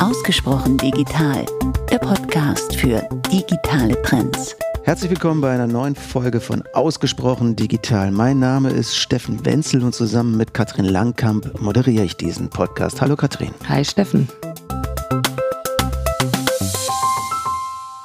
Ausgesprochen 0.00 0.76
digital, 0.76 1.46
der 1.90 1.98
Podcast 1.98 2.76
für 2.76 3.00
digitale 3.32 4.00
Trends. 4.02 4.56
Herzlich 4.84 5.10
willkommen 5.10 5.40
bei 5.40 5.52
einer 5.52 5.66
neuen 5.66 5.94
Folge 5.94 6.40
von 6.40 6.62
Ausgesprochen 6.74 7.56
Digital. 7.56 8.10
Mein 8.10 8.38
Name 8.38 8.70
ist 8.70 8.96
Steffen 8.96 9.44
Wenzel 9.46 9.82
und 9.82 9.94
zusammen 9.94 10.36
mit 10.36 10.52
Katrin 10.52 10.84
Langkamp 10.84 11.60
moderiere 11.60 12.04
ich 12.04 12.16
diesen 12.16 12.50
Podcast. 12.50 13.00
Hallo 13.00 13.16
Katrin. 13.16 13.52
Hi 13.68 13.84
Steffen. 13.84 14.28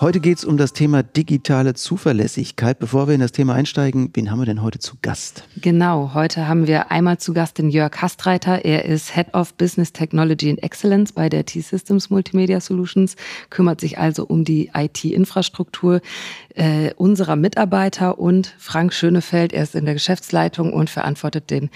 Heute 0.05 0.19
geht 0.19 0.37
es 0.37 0.45
um 0.45 0.55
das 0.55 0.71
Thema 0.71 1.01
digitale 1.01 1.73
Zuverlässigkeit. 1.73 2.77
Bevor 2.77 3.07
wir 3.07 3.15
in 3.15 3.21
das 3.21 3.31
Thema 3.31 3.55
einsteigen, 3.55 4.11
wen 4.13 4.29
haben 4.29 4.37
wir 4.37 4.45
denn 4.45 4.61
heute 4.61 4.77
zu 4.77 4.97
Gast? 5.01 5.45
Genau, 5.59 6.13
heute 6.13 6.47
haben 6.47 6.67
wir 6.67 6.91
einmal 6.91 7.17
zu 7.17 7.33
Gast 7.33 7.57
den 7.57 7.71
Jörg 7.71 7.99
Hastreiter. 7.99 8.65
Er 8.65 8.85
ist 8.85 9.15
Head 9.15 9.33
of 9.33 9.55
Business 9.55 9.93
Technology 9.93 10.51
and 10.51 10.61
Excellence 10.61 11.11
bei 11.11 11.27
der 11.27 11.43
T-Systems 11.43 12.11
Multimedia 12.11 12.59
Solutions, 12.59 13.15
kümmert 13.49 13.81
sich 13.81 13.97
also 13.97 14.27
um 14.27 14.45
die 14.45 14.69
IT-Infrastruktur 14.75 16.01
äh, 16.53 16.93
unserer 16.97 17.35
Mitarbeiter 17.35 18.19
und 18.19 18.53
Frank 18.59 18.93
Schönefeld, 18.93 19.53
er 19.53 19.63
ist 19.63 19.73
in 19.73 19.85
der 19.85 19.95
Geschäftsleitung 19.95 20.71
und 20.71 20.91
verantwortet 20.91 21.49
den 21.49 21.71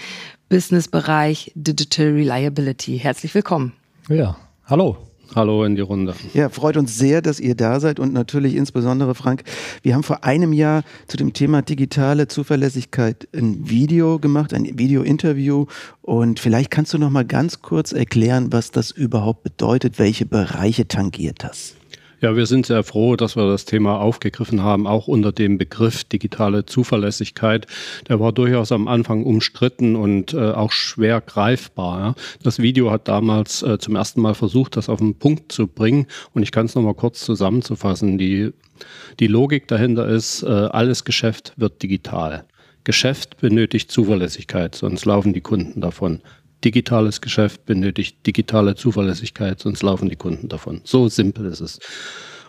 Businessbereich 0.48 1.50
Digital 1.56 2.12
Reliability. 2.12 2.96
Herzlich 2.96 3.34
willkommen. 3.34 3.72
Ja, 4.08 4.36
hallo. 4.66 5.09
Hallo 5.34 5.64
in 5.64 5.76
die 5.76 5.82
Runde. 5.82 6.14
Ja, 6.34 6.48
freut 6.48 6.76
uns 6.76 6.98
sehr, 6.98 7.22
dass 7.22 7.38
ihr 7.38 7.54
da 7.54 7.78
seid 7.78 8.00
und 8.00 8.12
natürlich 8.12 8.56
insbesondere, 8.56 9.14
Frank, 9.14 9.44
wir 9.82 9.94
haben 9.94 10.02
vor 10.02 10.24
einem 10.24 10.52
Jahr 10.52 10.82
zu 11.06 11.16
dem 11.16 11.32
Thema 11.32 11.62
digitale 11.62 12.26
Zuverlässigkeit 12.26 13.28
ein 13.32 13.68
Video 13.68 14.18
gemacht, 14.18 14.52
ein 14.52 14.78
Video-Interview 14.78 15.66
und 16.02 16.40
vielleicht 16.40 16.70
kannst 16.72 16.94
du 16.94 16.98
noch 16.98 17.10
mal 17.10 17.24
ganz 17.24 17.62
kurz 17.62 17.92
erklären, 17.92 18.52
was 18.52 18.72
das 18.72 18.90
überhaupt 18.90 19.44
bedeutet, 19.44 19.98
welche 20.00 20.26
Bereiche 20.26 20.88
tangiert 20.88 21.44
das? 21.44 21.74
Ja, 22.20 22.36
wir 22.36 22.44
sind 22.44 22.66
sehr 22.66 22.84
froh, 22.84 23.16
dass 23.16 23.34
wir 23.34 23.48
das 23.48 23.64
Thema 23.64 23.98
aufgegriffen 23.98 24.62
haben, 24.62 24.86
auch 24.86 25.08
unter 25.08 25.32
dem 25.32 25.56
Begriff 25.56 26.04
digitale 26.04 26.66
Zuverlässigkeit. 26.66 27.66
Der 28.10 28.20
war 28.20 28.32
durchaus 28.32 28.72
am 28.72 28.88
Anfang 28.88 29.24
umstritten 29.24 29.96
und 29.96 30.34
äh, 30.34 30.50
auch 30.50 30.70
schwer 30.70 31.22
greifbar. 31.22 32.00
Ja. 32.00 32.14
Das 32.42 32.58
Video 32.58 32.90
hat 32.90 33.08
damals 33.08 33.62
äh, 33.62 33.78
zum 33.78 33.96
ersten 33.96 34.20
Mal 34.20 34.34
versucht, 34.34 34.76
das 34.76 34.90
auf 34.90 34.98
den 34.98 35.14
Punkt 35.14 35.50
zu 35.50 35.66
bringen. 35.66 36.08
Und 36.34 36.42
ich 36.42 36.52
kann 36.52 36.66
es 36.66 36.74
nochmal 36.74 36.92
kurz 36.92 37.24
zusammenzufassen. 37.24 38.18
Die, 38.18 38.52
die 39.18 39.26
Logik 39.26 39.66
dahinter 39.66 40.06
ist, 40.06 40.42
äh, 40.42 40.46
alles 40.46 41.04
Geschäft 41.04 41.54
wird 41.56 41.82
digital. 41.82 42.44
Geschäft 42.84 43.38
benötigt 43.40 43.90
Zuverlässigkeit, 43.90 44.74
sonst 44.74 45.06
laufen 45.06 45.32
die 45.32 45.40
Kunden 45.40 45.80
davon 45.80 46.20
digitales 46.64 47.20
Geschäft 47.20 47.64
benötigt 47.66 48.26
digitale 48.26 48.74
Zuverlässigkeit, 48.74 49.60
sonst 49.60 49.82
laufen 49.82 50.08
die 50.08 50.16
Kunden 50.16 50.48
davon. 50.48 50.80
So 50.84 51.08
simpel 51.08 51.46
ist 51.46 51.60
es. 51.60 51.78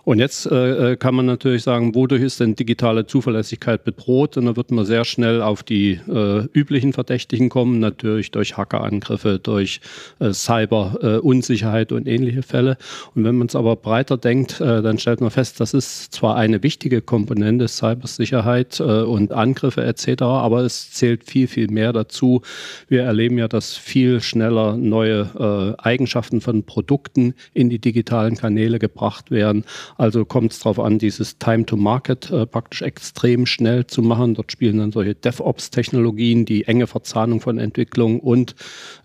Und 0.04 0.20
jetzt 0.20 0.46
äh, 0.48 0.94
äh, 0.94 0.96
kann 0.96 1.16
man 1.16 1.26
natürlich 1.26 1.64
sagen, 1.64 1.94
wodurch 1.94 2.22
ist 2.22 2.40
denn 2.40 2.56
digitale 2.56 3.06
Zuverlässigkeit 3.06 3.84
bedroht? 3.84 4.38
Und 4.38 4.46
da 4.46 4.56
wird 4.56 4.72
man 4.72 4.86
sehr 4.86 5.06
schnell 5.06 5.42
auf 5.42 5.64
die 5.64 6.00
äh, 6.10 6.48
üblichen 6.54 6.94
Verdächtigen 6.94 7.50
kommen, 7.50 7.80
natürlich 7.80 8.32
durch 8.32 8.58
Hackerangriffe, 8.58 9.40
durch 9.40 9.80
äh, 10.20 10.34
Cyber-Unsicherheit 10.34 11.92
und 11.92 12.08
ähnliche 12.08 12.42
Fälle. 12.42 12.78
Und 13.14 13.24
wenn 13.24 13.36
man 13.36 13.48
es 13.48 13.56
aber 13.56 13.76
breiter 13.76 14.18
denkt, 14.18 14.60
äh, 14.60 14.82
dann 14.82 14.98
stellt 14.98 15.22
man 15.22 15.30
fest, 15.30 15.60
das 15.60 15.74
ist 15.74 16.14
zwar 16.14 16.36
eine 16.36 16.64
wichtige 16.64 17.02
Komponente 17.02 17.68
Cybersicherheit 17.68 18.80
äh, 18.80 18.84
und 18.84 19.32
Angriffe 19.32 19.84
etc., 19.84 20.24
aber 20.24 20.62
es 20.62 20.92
zählt 20.92 21.24
viel, 21.24 21.48
viel 21.48 21.70
mehr 21.70 21.94
dazu. 21.94 22.42
Wir 22.88 23.04
erleben 23.04 23.38
ja, 23.38 23.48
dass 23.48 23.78
viel 23.78 24.22
schneller 24.22 24.76
neue 24.78 25.76
äh, 25.78 25.82
Eigenschaften 25.82 26.42
von 26.42 26.64
Produkten 26.64 27.36
in 27.54 27.70
die 27.70 27.80
digitalen 27.80 28.36
Kanäle 28.36 28.80
gebracht 28.80 29.30
werden 29.30 29.64
also 30.02 30.26
kommt 30.26 30.52
es 30.52 30.60
darauf 30.60 30.80
an, 30.80 30.98
dieses 30.98 31.38
Time 31.38 31.64
to 31.64 31.78
Market 31.78 32.32
äh, 32.32 32.48
praktisch 32.48 32.82
extrem 32.82 33.46
schnell 33.46 33.86
zu 33.86 34.02
machen. 34.02 34.34
Dort 34.34 34.52
spielen 34.52 34.80
dann 34.80 34.92
solche 34.92 35.14
DevOps-Technologien, 35.14 36.44
die 36.44 36.66
enge 36.66 36.88
Verzahnung 36.88 37.40
von 37.40 37.60
Entwicklung 37.60 38.20
und 38.20 38.56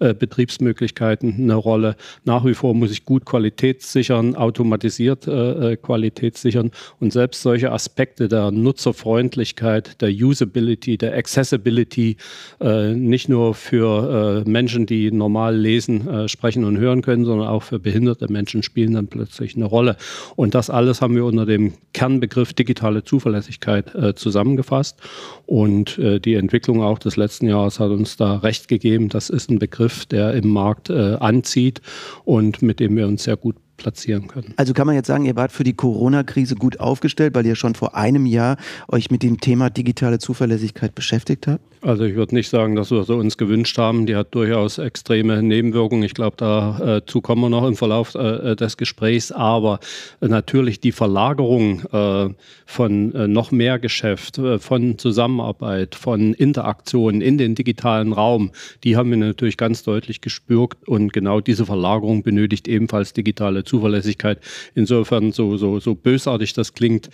äh, 0.00 0.14
Betriebsmöglichkeiten 0.14 1.34
eine 1.34 1.54
Rolle. 1.54 1.96
Nach 2.24 2.46
wie 2.46 2.54
vor 2.54 2.74
muss 2.74 2.92
ich 2.92 3.04
gut 3.04 3.26
Qualität 3.26 3.82
sichern, 3.82 4.36
automatisiert 4.36 5.26
äh, 5.26 5.72
äh, 5.72 5.76
Qualität 5.76 6.38
sichern 6.38 6.70
und 6.98 7.12
selbst 7.12 7.42
solche 7.42 7.72
Aspekte 7.72 8.28
der 8.28 8.50
Nutzerfreundlichkeit, 8.50 10.00
der 10.00 10.08
Usability, 10.08 10.96
der 10.96 11.14
Accessibility, 11.14 12.16
äh, 12.58 12.94
nicht 12.94 13.28
nur 13.28 13.54
für 13.54 14.44
äh, 14.46 14.48
Menschen, 14.48 14.86
die 14.86 15.12
normal 15.12 15.56
lesen, 15.56 16.28
sprechen 16.28 16.64
und 16.64 16.78
hören 16.78 17.02
können, 17.02 17.26
sondern 17.26 17.48
auch 17.48 17.62
für 17.62 17.78
behinderte 17.78 18.32
Menschen 18.32 18.62
spielen 18.62 18.94
dann 18.94 19.08
plötzlich 19.08 19.56
eine 19.56 19.66
Rolle. 19.66 19.96
Und 20.36 20.54
das 20.54 20.70
alles 20.70 20.85
haben 21.00 21.14
wir 21.14 21.24
unter 21.24 21.46
dem 21.46 21.74
Kernbegriff 21.92 22.52
digitale 22.52 23.04
Zuverlässigkeit 23.04 23.94
äh, 23.94 24.14
zusammengefasst. 24.14 24.98
Und 25.46 25.98
äh, 25.98 26.20
die 26.20 26.34
Entwicklung 26.34 26.82
auch 26.82 26.98
des 26.98 27.16
letzten 27.16 27.48
Jahres 27.48 27.80
hat 27.80 27.90
uns 27.90 28.16
da 28.16 28.36
recht 28.36 28.68
gegeben. 28.68 29.08
Das 29.08 29.30
ist 29.30 29.50
ein 29.50 29.58
Begriff, 29.58 30.06
der 30.06 30.34
im 30.34 30.48
Markt 30.48 30.90
äh, 30.90 31.16
anzieht 31.20 31.80
und 32.24 32.62
mit 32.62 32.80
dem 32.80 32.96
wir 32.96 33.06
uns 33.06 33.24
sehr 33.24 33.36
gut 33.36 33.56
platzieren 33.76 34.28
können. 34.28 34.54
Also 34.56 34.72
kann 34.72 34.86
man 34.86 34.96
jetzt 34.96 35.06
sagen, 35.06 35.24
ihr 35.24 35.36
wart 35.36 35.52
für 35.52 35.64
die 35.64 35.74
Corona-Krise 35.74 36.54
gut 36.54 36.80
aufgestellt, 36.80 37.34
weil 37.34 37.46
ihr 37.46 37.56
schon 37.56 37.74
vor 37.74 37.94
einem 37.94 38.26
Jahr 38.26 38.56
euch 38.88 39.10
mit 39.10 39.22
dem 39.22 39.40
Thema 39.40 39.70
digitale 39.70 40.18
Zuverlässigkeit 40.18 40.94
beschäftigt 40.94 41.46
habt? 41.46 41.60
Also 41.82 42.04
ich 42.04 42.16
würde 42.16 42.34
nicht 42.34 42.48
sagen, 42.48 42.74
dass 42.74 42.90
wir 42.90 43.04
so 43.04 43.16
uns 43.16 43.36
gewünscht 43.36 43.78
haben. 43.78 44.06
Die 44.06 44.16
hat 44.16 44.34
durchaus 44.34 44.78
extreme 44.78 45.42
Nebenwirkungen. 45.42 46.02
Ich 46.02 46.14
glaube, 46.14 46.36
dazu 46.36 47.18
äh, 47.18 47.20
kommen 47.20 47.42
wir 47.42 47.48
noch 47.48 47.66
im 47.66 47.76
Verlauf 47.76 48.14
äh, 48.14 48.56
des 48.56 48.76
Gesprächs. 48.76 49.30
Aber 49.30 49.78
äh, 50.20 50.26
natürlich 50.26 50.80
die 50.80 50.90
Verlagerung 50.90 51.82
äh, 51.92 52.30
von 52.64 53.14
äh, 53.14 53.28
noch 53.28 53.52
mehr 53.52 53.78
Geschäft, 53.78 54.38
äh, 54.38 54.58
von 54.58 54.98
Zusammenarbeit, 54.98 55.94
von 55.94 56.34
Interaktionen 56.34 57.20
in 57.20 57.38
den 57.38 57.54
digitalen 57.54 58.12
Raum, 58.12 58.50
die 58.82 58.96
haben 58.96 59.10
wir 59.10 59.18
natürlich 59.18 59.56
ganz 59.56 59.82
deutlich 59.84 60.20
gespürt. 60.20 60.74
Und 60.86 61.12
genau 61.12 61.40
diese 61.40 61.66
Verlagerung 61.66 62.22
benötigt 62.22 62.68
ebenfalls 62.68 63.12
digitale 63.12 63.62
Zuverlässigkeit. 63.66 64.40
Insofern, 64.74 65.32
so, 65.32 65.56
so, 65.56 65.80
so 65.80 65.94
bösartig 65.94 66.52
das 66.54 66.72
klingt, 66.74 67.10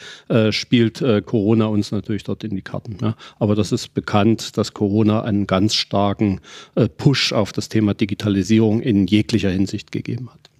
spielt 0.51 1.05
Corona 1.27 1.67
uns 1.67 1.91
natürlich 1.91 2.25
dort 2.25 2.45
in 2.45 2.55
die 2.55 2.63
Karten. 2.63 2.97
Ja. 3.01 3.17
Aber 3.39 3.55
das 3.55 3.73
ist 3.73 3.95
bekannt, 3.95 4.57
dass 4.57 4.75
Corona 4.75 5.23
einen 5.23 5.47
ganz 5.47 5.75
starken 5.75 6.41
äh, 6.75 6.89
Push 6.89 7.33
auf 7.33 7.53
das 7.53 7.69
Thema 7.69 7.95
Digitalisierung 7.95 8.81
in 8.81 9.07
jeglicher 9.07 9.51
Hinsicht 9.51 9.93
gegeben 9.93 10.31
hat. 10.31 10.52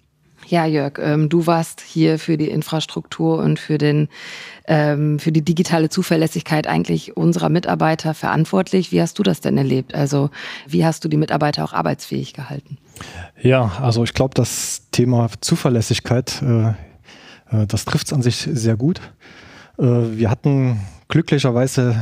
Ja, 0.47 0.65
Jörg, 0.65 0.99
ähm, 0.99 1.29
du 1.29 1.47
warst 1.47 1.81
hier 1.81 2.19
für 2.19 2.37
die 2.37 2.49
Infrastruktur 2.49 3.39
und 3.39 3.59
für, 3.59 3.77
den, 3.77 4.09
ähm, 4.67 5.19
für 5.19 5.31
die 5.31 5.43
digitale 5.43 5.89
Zuverlässigkeit 5.89 6.67
eigentlich 6.67 7.15
unserer 7.17 7.49
Mitarbeiter 7.49 8.13
verantwortlich. 8.13 8.91
Wie 8.91 9.01
hast 9.01 9.19
du 9.19 9.23
das 9.23 9.41
denn 9.41 9.57
erlebt? 9.57 9.95
Also 9.95 10.29
wie 10.67 10.85
hast 10.85 11.03
du 11.03 11.09
die 11.09 11.17
Mitarbeiter 11.17 11.63
auch 11.63 11.73
arbeitsfähig 11.73 12.33
gehalten? 12.33 12.77
Ja, 13.41 13.71
also 13.81 14.03
ich 14.03 14.13
glaube, 14.13 14.33
das 14.33 14.89
Thema 14.91 15.29
Zuverlässigkeit, 15.41 16.41
äh, 16.41 16.69
äh, 16.69 17.67
das 17.67 17.85
trifft 17.85 18.07
es 18.07 18.13
an 18.13 18.21
sich 18.21 18.47
sehr 18.51 18.75
gut. 18.75 19.01
Äh, 19.77 19.83
wir 19.83 20.29
hatten 20.29 20.79
glücklicherweise 21.09 21.95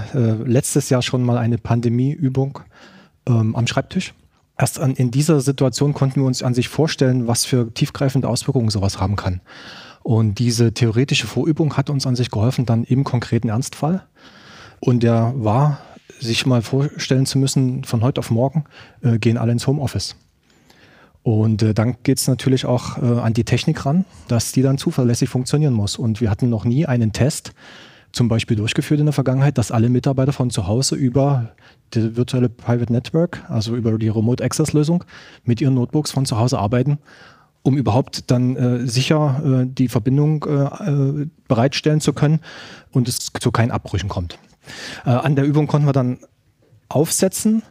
letztes 0.46 0.90
Jahr 0.90 1.02
schon 1.02 1.24
mal 1.24 1.38
eine 1.38 1.58
Pandemieübung 1.58 2.60
ähm, 3.28 3.58
am 3.58 3.68
Schreibtisch. 3.68 4.14
Erst 4.62 4.80
an, 4.80 4.94
in 4.94 5.10
dieser 5.10 5.42
Situation 5.42 5.96
konnten 5.96 6.22
wir 6.22 6.28
uns 6.28 6.44
an 6.44 6.54
sich 6.54 6.70
vorstellen, 6.70 7.26
was 7.26 7.46
für 7.46 7.74
tiefgreifende 7.74 8.28
Auswirkungen 8.28 8.70
sowas 8.70 9.00
haben 9.00 9.16
kann. 9.16 9.42
Und 10.04 10.38
diese 10.38 10.72
theoretische 10.72 11.26
Vorübung 11.26 11.78
hat 11.78 11.90
uns 11.90 12.06
an 12.06 12.16
sich 12.16 12.30
geholfen, 12.30 12.68
dann 12.68 12.84
im 12.84 13.04
konkreten 13.04 13.50
Ernstfall. 13.50 14.04
Und 14.80 15.02
der 15.02 15.34
war, 15.36 15.80
sich 16.20 16.46
mal 16.46 16.62
vorstellen 16.62 17.26
zu 17.26 17.40
müssen, 17.40 17.84
von 17.86 18.04
heute 18.04 18.20
auf 18.20 18.30
morgen 18.30 18.66
äh, 19.02 19.18
gehen 19.18 19.40
alle 19.40 19.52
ins 19.52 19.66
Homeoffice. 19.66 20.16
Und 21.24 21.64
äh, 21.64 21.74
dann 21.74 21.98
geht 22.04 22.20
es 22.20 22.28
natürlich 22.28 22.68
auch 22.68 23.00
äh, 23.00 23.20
an 23.20 23.34
die 23.34 23.46
Technik 23.46 23.84
ran, 23.84 24.06
dass 24.28 24.52
die 24.52 24.62
dann 24.62 24.78
zuverlässig 24.78 25.30
funktionieren 25.30 25.74
muss. 25.74 25.96
Und 25.96 26.22
wir 26.22 26.30
hatten 26.30 26.52
noch 26.52 26.66
nie 26.66 26.86
einen 26.86 27.14
Test, 27.14 27.54
zum 28.12 28.28
Beispiel 28.28 28.58
durchgeführt 28.58 29.00
in 29.00 29.06
der 29.06 29.14
Vergangenheit, 29.14 29.58
dass 29.58 29.72
alle 29.72 29.90
Mitarbeiter 29.90 30.34
von 30.34 30.50
zu 30.50 30.68
Hause 30.68 30.96
über 30.96 31.52
die 31.94 32.16
virtuelle 32.16 32.50
Private 32.50 32.92
Network, 32.92 33.44
also 33.50 33.76
über 33.76 33.98
die 33.98 34.10
Remote 34.10 34.44
Access 34.44 34.74
Lösung, 34.74 35.04
mit 35.44 35.62
ihren 35.62 35.74
Notebooks 35.74 36.12
von 36.12 36.26
zu 36.26 36.38
Hause 36.38 36.60
arbeiten, 36.60 36.98
um 37.64 37.78
überhaupt 37.78 38.32
dann 38.32 38.56
äh, 38.56 38.88
sicher 38.88 39.64
äh, 39.64 39.66
die 39.68 39.88
Verbindung 39.88 40.46
äh, 40.46 40.90
äh 40.90 41.28
bereitstellen 41.48 42.02
zu 42.02 42.14
können 42.14 42.40
und 42.92 43.08
es 43.08 43.20
zu 43.40 43.52
keinen 43.52 43.72
Abbrüchen 43.72 44.10
kommt. 44.10 44.38
Äh, 45.06 45.10
an 45.10 45.36
der 45.36 45.46
Übung 45.46 45.68
konnten 45.68 45.88
wir 45.88 45.94
dann 45.94 46.20
aufsetzen 46.90 47.64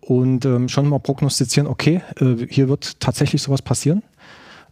und 0.00 0.44
ähm, 0.44 0.68
schon 0.68 0.88
mal 0.88 1.00
prognostizieren, 1.00 1.66
okay, 1.66 2.02
äh, 2.20 2.46
hier 2.48 2.68
wird 2.68 3.00
tatsächlich 3.00 3.42
sowas 3.42 3.62
passieren. 3.62 4.02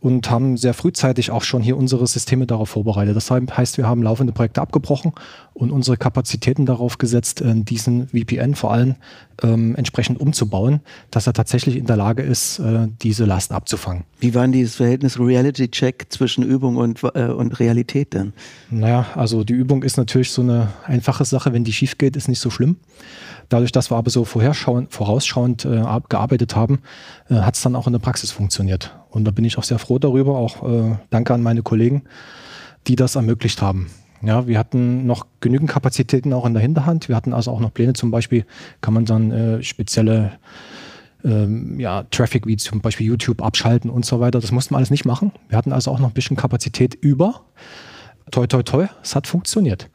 Und 0.04 0.30
haben 0.30 0.58
sehr 0.58 0.74
frühzeitig 0.74 1.30
auch 1.30 1.44
schon 1.44 1.62
hier 1.62 1.78
unsere 1.78 2.06
Systeme 2.06 2.46
darauf 2.46 2.68
vorbereitet. 2.68 3.16
Das 3.16 3.30
heißt, 3.30 3.78
wir 3.78 3.86
haben 3.86 4.02
laufende 4.02 4.34
Projekte 4.34 4.60
abgebrochen 4.60 5.12
und 5.54 5.70
unsere 5.70 5.96
Kapazitäten 5.96 6.66
darauf 6.66 6.98
gesetzt, 6.98 7.40
äh, 7.40 7.54
diesen 7.54 8.08
VPN 8.08 8.54
vor 8.54 8.70
allem 8.70 8.96
ähm, 9.42 9.74
entsprechend 9.76 10.20
umzubauen, 10.20 10.80
dass 11.10 11.26
er 11.26 11.32
tatsächlich 11.32 11.78
in 11.78 11.86
der 11.86 11.96
Lage 11.96 12.22
ist, 12.22 12.58
äh, 12.58 12.88
diese 13.00 13.24
Last 13.24 13.50
abzufangen. 13.50 14.04
Wie 14.20 14.34
war 14.34 14.42
denn 14.42 14.52
dieses 14.52 14.76
Verhältnis 14.76 15.18
Reality-Check 15.18 16.04
zwischen 16.10 16.44
Übung 16.44 16.76
und, 16.76 17.02
äh, 17.14 17.28
und 17.28 17.58
Realität 17.58 18.12
denn? 18.12 18.34
Naja, 18.70 19.06
also 19.14 19.42
die 19.42 19.54
Übung 19.54 19.82
ist 19.82 19.96
natürlich 19.96 20.32
so 20.32 20.42
eine 20.42 20.68
einfache 20.84 21.24
Sache. 21.24 21.54
Wenn 21.54 21.64
die 21.64 21.72
schief 21.72 21.96
geht, 21.96 22.14
ist 22.14 22.28
nicht 22.28 22.40
so 22.40 22.50
schlimm. 22.50 22.76
Dadurch, 23.49 23.73
dass 23.73 23.91
wir 23.91 23.96
aber 23.96 24.11
so 24.11 24.25
vorausschauend 24.25 25.64
äh, 25.64 25.82
gearbeitet 26.08 26.56
haben, 26.56 26.81
äh, 27.29 27.37
hat 27.37 27.55
es 27.55 27.62
dann 27.62 27.76
auch 27.76 27.87
in 27.87 27.93
der 27.93 28.00
Praxis 28.00 28.31
funktioniert. 28.31 28.96
Und 29.11 29.25
da 29.25 29.31
bin 29.31 29.44
ich 29.44 29.58
auch 29.58 29.64
sehr 29.64 29.79
froh 29.79 29.99
darüber. 29.99 30.37
Auch 30.37 30.69
äh, 30.69 30.96
danke 31.11 31.35
an 31.35 31.43
meine 31.43 31.62
Kollegen, 31.62 32.02
die 32.87 32.96
das 32.96 33.17
ermöglicht 33.17 33.62
haben. 33.62 33.91
Ja, 34.23 34.46
wir 34.46 34.58
hatten 34.58 35.06
noch 35.06 35.26
genügend 35.41 35.70
Kapazitäten 35.70 36.32
auch 36.32 36.46
in 36.46 36.55
der 36.55 36.62
Hinterhand. 36.62 37.08
Wir 37.08 37.17
hatten 37.17 37.35
also 37.35 37.50
auch 37.50 37.61
noch 37.61 37.75
Pläne, 37.75 37.93
zum 37.93 38.11
Beispiel 38.11 38.46
kann 38.81 38.94
man 38.94 39.05
dann 39.05 39.31
äh, 39.31 39.62
spezielle 39.62 40.32
ähm, 41.25 41.79
ja, 41.79 42.05
Traffic 42.05 42.46
wie 42.46 42.56
zum 42.56 42.81
Beispiel 42.81 43.06
YouTube 43.06 43.43
abschalten 43.43 43.91
und 43.91 44.05
so 44.05 44.20
weiter. 44.20 44.41
Das 44.41 44.52
mussten 44.52 44.75
wir 44.75 44.79
alles 44.79 44.91
nicht 44.91 45.05
machen. 45.05 45.32
Wir 45.49 45.58
hatten 45.58 45.73
also 45.73 45.91
auch 45.91 45.99
noch 45.99 46.08
ein 46.08 46.14
bisschen 46.14 46.37
Kapazität 46.37 46.94
über. 46.94 47.43
Toi, 48.31 48.46
toi, 48.46 48.62
toi, 48.62 48.87
es 49.02 49.14
hat 49.14 49.26
funktioniert. 49.26 49.91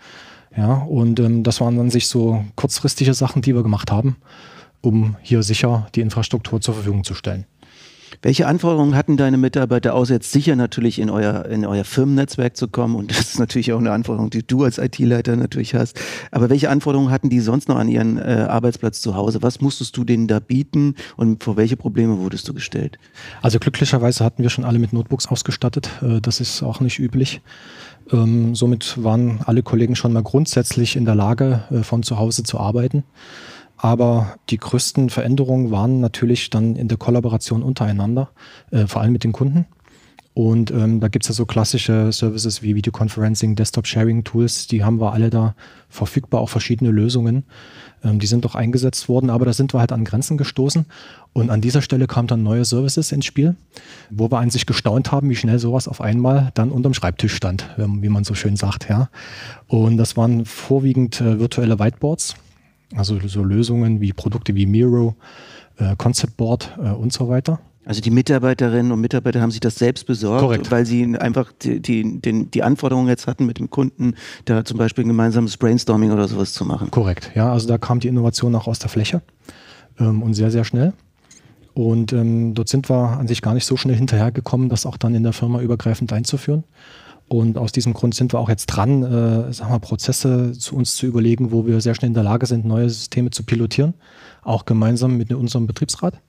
Ja, 0.56 0.74
und 0.74 1.19
ähm, 1.19 1.44
das 1.44 1.62
waren 1.62 1.78
dann 1.78 1.90
sich 1.90 2.07
so 2.07 2.44
kurzfristige 2.56 3.13
Sachen, 3.13 3.42
die 3.42 3.56
wir 3.56 3.63
gemacht 3.63 3.92
haben, 3.92 4.18
um 4.81 5.16
hier 5.22 5.44
sicher 5.44 5.88
die 5.96 6.01
Infrastruktur 6.01 6.60
zur 6.60 6.74
Verfügung 6.74 7.04
zu 7.04 7.13
stellen. 7.13 7.46
Welche 8.21 8.47
Anforderungen 8.47 8.95
hatten 8.95 9.17
deine 9.17 9.38
Mitarbeiter, 9.38 9.94
außer 9.94 10.15
jetzt 10.15 10.31
sicher 10.31 10.56
natürlich 10.56 11.00
in 11.00 11.09
euer, 11.09 11.45
in 11.45 11.65
euer 11.65 11.83
Firmennetzwerk 11.83 12.57
zu 12.57 12.67
kommen? 12.67 12.95
Und 12.95 13.11
das 13.11 13.19
ist 13.19 13.39
natürlich 13.39 13.71
auch 13.73 13.79
eine 13.79 13.91
Anforderung, 13.91 14.29
die 14.29 14.45
du 14.45 14.63
als 14.63 14.77
IT-Leiter 14.77 15.35
natürlich 15.35 15.75
hast. 15.75 16.00
Aber 16.31 16.50
welche 16.50 16.69
Anforderungen 16.69 17.11
hatten 17.11 17.29
die 17.29 17.39
sonst 17.39 17.69
noch 17.69 17.77
an 17.77 17.88
ihren 17.88 18.17
äh, 18.17 18.45
Arbeitsplatz 18.50 19.01
zu 19.01 19.15
Hause? 19.15 19.41
Was 19.41 19.61
musstest 19.61 19.95
du 19.97 20.03
denen 20.03 20.27
da 20.27 20.39
bieten 20.39 20.95
und 21.15 21.44
vor 21.44 21.57
welche 21.57 21.77
Probleme 21.77 22.17
wurdest 22.19 22.47
du 22.47 22.53
gestellt? 22.53 22.97
Also 23.41 23.59
glücklicherweise 23.59 24.23
hatten 24.23 24.44
wir 24.44 24.50
schon 24.50 24.65
alle 24.65 24.79
mit 24.79 24.94
Notebooks 24.94 25.27
ausgestattet. 25.27 25.89
Äh, 26.01 26.21
das 26.21 26.39
ist 26.39 26.63
auch 26.63 26.79
nicht 26.79 27.00
üblich. 27.00 27.41
Ähm, 28.12 28.55
somit 28.55 29.03
waren 29.03 29.41
alle 29.45 29.63
Kollegen 29.63 29.95
schon 29.95 30.13
mal 30.13 30.23
grundsätzlich 30.23 30.95
in 30.95 31.05
der 31.05 31.15
Lage, 31.15 31.63
äh, 31.71 31.83
von 31.83 32.03
zu 32.03 32.17
Hause 32.17 32.44
zu 32.44 32.59
arbeiten. 32.59 33.03
Aber 33.81 34.35
die 34.49 34.57
größten 34.57 35.09
Veränderungen 35.09 35.71
waren 35.71 36.01
natürlich 36.01 36.49
dann 36.49 36.75
in 36.75 36.89
der 36.89 36.97
Kollaboration 36.97 37.63
untereinander, 37.63 38.29
äh, 38.71 38.87
vor 38.87 39.01
allem 39.01 39.13
mit 39.13 39.23
den 39.23 39.31
Kunden. 39.31 39.65
Und 40.33 40.69
ähm, 40.71 40.99
da 40.99 41.07
gibt 41.07 41.23
es 41.23 41.29
ja 41.29 41.33
so 41.33 41.45
klassische 41.45 42.11
Services 42.11 42.61
wie 42.61 42.75
Videoconferencing, 42.75 43.55
Desktop-Sharing-Tools, 43.55 44.67
die 44.67 44.83
haben 44.83 44.99
wir 44.99 45.13
alle 45.13 45.29
da 45.29 45.55
verfügbar, 45.89 46.41
auch 46.41 46.49
verschiedene 46.49 46.91
Lösungen. 46.91 47.45
Ähm, 48.03 48.19
die 48.19 48.27
sind 48.27 48.43
doch 48.43 48.53
eingesetzt 48.53 49.07
worden, 49.07 49.29
aber 49.29 49.45
da 49.45 49.53
sind 49.53 49.73
wir 49.73 49.79
halt 49.79 49.93
an 49.93 50.03
Grenzen 50.03 50.37
gestoßen. 50.37 50.85
Und 51.31 51.49
an 51.49 51.61
dieser 51.61 51.81
Stelle 51.81 52.05
kamen 52.05 52.27
dann 52.27 52.43
neue 52.43 52.65
Services 52.65 53.13
ins 53.13 53.25
Spiel, 53.25 53.55
wo 54.09 54.29
wir 54.29 54.39
an 54.39 54.49
sich 54.49 54.65
gestaunt 54.65 55.13
haben, 55.13 55.29
wie 55.29 55.35
schnell 55.37 55.59
sowas 55.59 55.87
auf 55.87 56.01
einmal 56.01 56.51
dann 56.53 56.71
unterm 56.71 56.93
Schreibtisch 56.93 57.33
stand, 57.33 57.69
ähm, 57.77 58.01
wie 58.03 58.09
man 58.09 58.25
so 58.25 58.33
schön 58.33 58.57
sagt. 58.57 58.89
Ja. 58.89 59.09
Und 59.67 59.95
das 59.95 60.17
waren 60.17 60.45
vorwiegend 60.45 61.21
äh, 61.21 61.39
virtuelle 61.39 61.79
Whiteboards 61.79 62.35
also 62.95 63.19
so 63.27 63.44
Lösungen 63.44 64.01
wie 64.01 64.13
Produkte 64.13 64.56
wie 64.56 64.65
Miro, 64.65 65.15
äh, 65.77 65.95
Concept 65.97 66.38
Board 66.38 66.77
äh, 66.77 66.89
und 66.89 67.13
so 67.13 67.30
weiter. 67.30 67.59
Also 67.86 68.01
die 68.01 68.12
Mitarbeiterinnen 68.12 68.91
und 68.91 69.01
Mitarbeiter 69.01 69.41
haben 69.41 69.51
sich 69.51 69.62
das 69.62 69.75
selbst 69.75 70.06
besorgt, 70.06 70.41
Korrekt. 70.41 70.69
weil 70.69 70.86
sie 70.86 71.18
einfach 71.18 71.51
die, 71.62 71.80
die, 71.80 72.21
den, 72.21 72.51
die 72.51 72.62
Anforderungen 72.62 73.07
jetzt 73.07 73.25
hatten 73.25 73.45
mit 73.47 73.57
dem 73.57 73.69
Kunden, 73.69 74.13
da 74.45 74.63
zum 74.63 74.77
Beispiel 74.77 75.06
ein 75.06 75.07
gemeinsames 75.07 75.57
Brainstorming 75.57 76.12
oder 76.12 76.27
sowas 76.27 76.53
zu 76.53 76.65
machen. 76.65 76.91
Korrekt, 76.91 77.31
ja. 77.33 77.51
Also 77.51 77.68
da 77.68 77.77
kam 77.80 78.00
die 78.00 78.07
Innovation 78.07 78.53
auch 78.53 78.68
aus 78.68 78.77
der 78.80 78.89
Fläche 78.89 79.21
ähm, 80.00 80.21
und 80.21 80.36
sehr, 80.36 80.51
sehr 80.51 80.65
schnell. 80.65 80.94
Und 81.74 82.13
ähm, 82.13 82.53
dort 82.53 82.69
sind 82.69 82.89
wir 82.89 83.18
an 83.18 83.27
sich 83.27 83.41
gar 83.41 83.53
nicht 83.53 83.65
so 83.65 83.77
schnell 83.77 83.95
hinterhergekommen, 83.95 84.69
das 84.69 84.86
auch 84.86 84.97
dann 84.97 85.15
in 85.15 85.24
der 85.24 85.33
Firma 85.33 85.62
übergreifend 85.62 86.12
einzuführen. 86.12 86.65
Und 87.29 87.59
aus 87.59 87.71
diesem 87.71 87.93
Grund 87.93 88.15
sind 88.15 88.33
wir 88.33 88.39
auch 88.39 88.49
jetzt 88.49 88.65
dran, 88.65 89.03
äh, 89.03 89.53
sagen 89.53 89.71
wir, 89.71 89.79
Prozesse 89.79 90.51
zu 90.53 90.75
uns 90.75 90.95
zu 90.95 91.05
überlegen, 91.05 91.51
wo 91.51 91.67
wir 91.67 91.79
sehr 91.79 91.93
schnell 91.93 92.09
in 92.09 92.15
der 92.15 92.23
Lage 92.23 92.47
sind, 92.47 92.65
neue 92.65 92.89
Systeme 92.89 93.29
zu 93.29 93.43
pilotieren, 93.43 93.93
auch 94.41 94.65
gemeinsam 94.65 95.15
mit 95.15 95.31
unserem 95.31 95.67
Betriebsrat. 95.67 96.19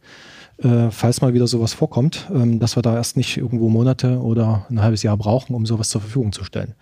Äh, 0.59 0.91
falls 0.91 1.23
mal 1.23 1.33
wieder 1.33 1.47
sowas 1.47 1.73
vorkommt, 1.73 2.29
ähm, 2.35 2.59
dass 2.59 2.77
wir 2.77 2.83
da 2.83 2.95
erst 2.95 3.17
nicht 3.17 3.39
irgendwo 3.39 3.71
Monate 3.71 4.21
oder 4.21 4.67
ein 4.69 4.83
halbes 4.83 5.03
Jahr 5.03 5.17
brauchen, 5.17 5.55
um 5.55 5.65
sowas 5.65 5.89
zur 5.89 6.03
Verfügung 6.03 6.33
zu 6.33 6.45
stellen. 6.45 6.75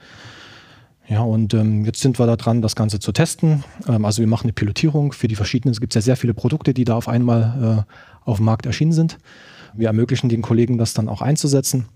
Ja, 1.09 1.21
und 1.21 1.55
ähm, 1.55 1.85
jetzt 1.85 2.01
sind 2.01 2.19
wir 2.19 2.27
da 2.27 2.35
dran, 2.35 2.61
das 2.61 2.75
Ganze 2.75 2.99
zu 2.99 3.13
testen. 3.13 3.63
Ähm, 3.89 4.05
also 4.05 4.21
wir 4.21 4.27
machen 4.27 4.47
eine 4.47 4.53
Pilotierung 4.53 5.13
für 5.13 5.29
die 5.29 5.37
verschiedenen. 5.37 5.73
Es 5.73 5.81
gibt 5.81 5.95
ja 5.95 6.01
sehr 6.01 6.17
viele 6.17 6.35
Produkte, 6.35 6.75
die 6.75 6.85
da 6.85 6.97
auf 6.97 7.09
einmal 7.09 7.87
äh, 7.87 8.29
auf 8.29 8.39
dem 8.39 8.47
Markt 8.47 8.67
erschienen 8.67 8.93
sind. 8.93 9.17
Wir 9.75 9.87
ermöglichen 9.87 10.29
den 10.29 10.43
Kollegen, 10.43 10.77
das 10.77 10.93
dann 10.93 11.09
auch 11.09 11.23
einzusetzen. 11.23 11.87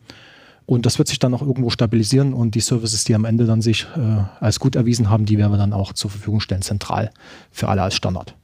Und 0.66 0.86
das 0.86 0.98
wird 0.98 1.08
sich 1.08 1.18
dann 1.18 1.34
auch 1.34 1.42
irgendwo 1.42 1.70
stabilisieren 1.70 2.34
und 2.34 2.54
die 2.54 2.60
Services, 2.60 3.04
die 3.04 3.14
am 3.14 3.24
Ende 3.24 3.46
dann 3.46 3.62
sich 3.62 3.86
äh, 3.96 4.22
als 4.40 4.60
gut 4.60 4.76
erwiesen 4.76 5.10
haben, 5.10 5.26
die 5.26 5.38
werden 5.38 5.52
wir 5.52 5.58
dann 5.58 5.72
auch 5.72 5.92
zur 5.92 6.10
Verfügung 6.10 6.40
stellen, 6.40 6.62
zentral 6.62 7.10
für 7.50 7.68
alle 7.68 7.82
als 7.82 7.94
Standard. 7.94 8.34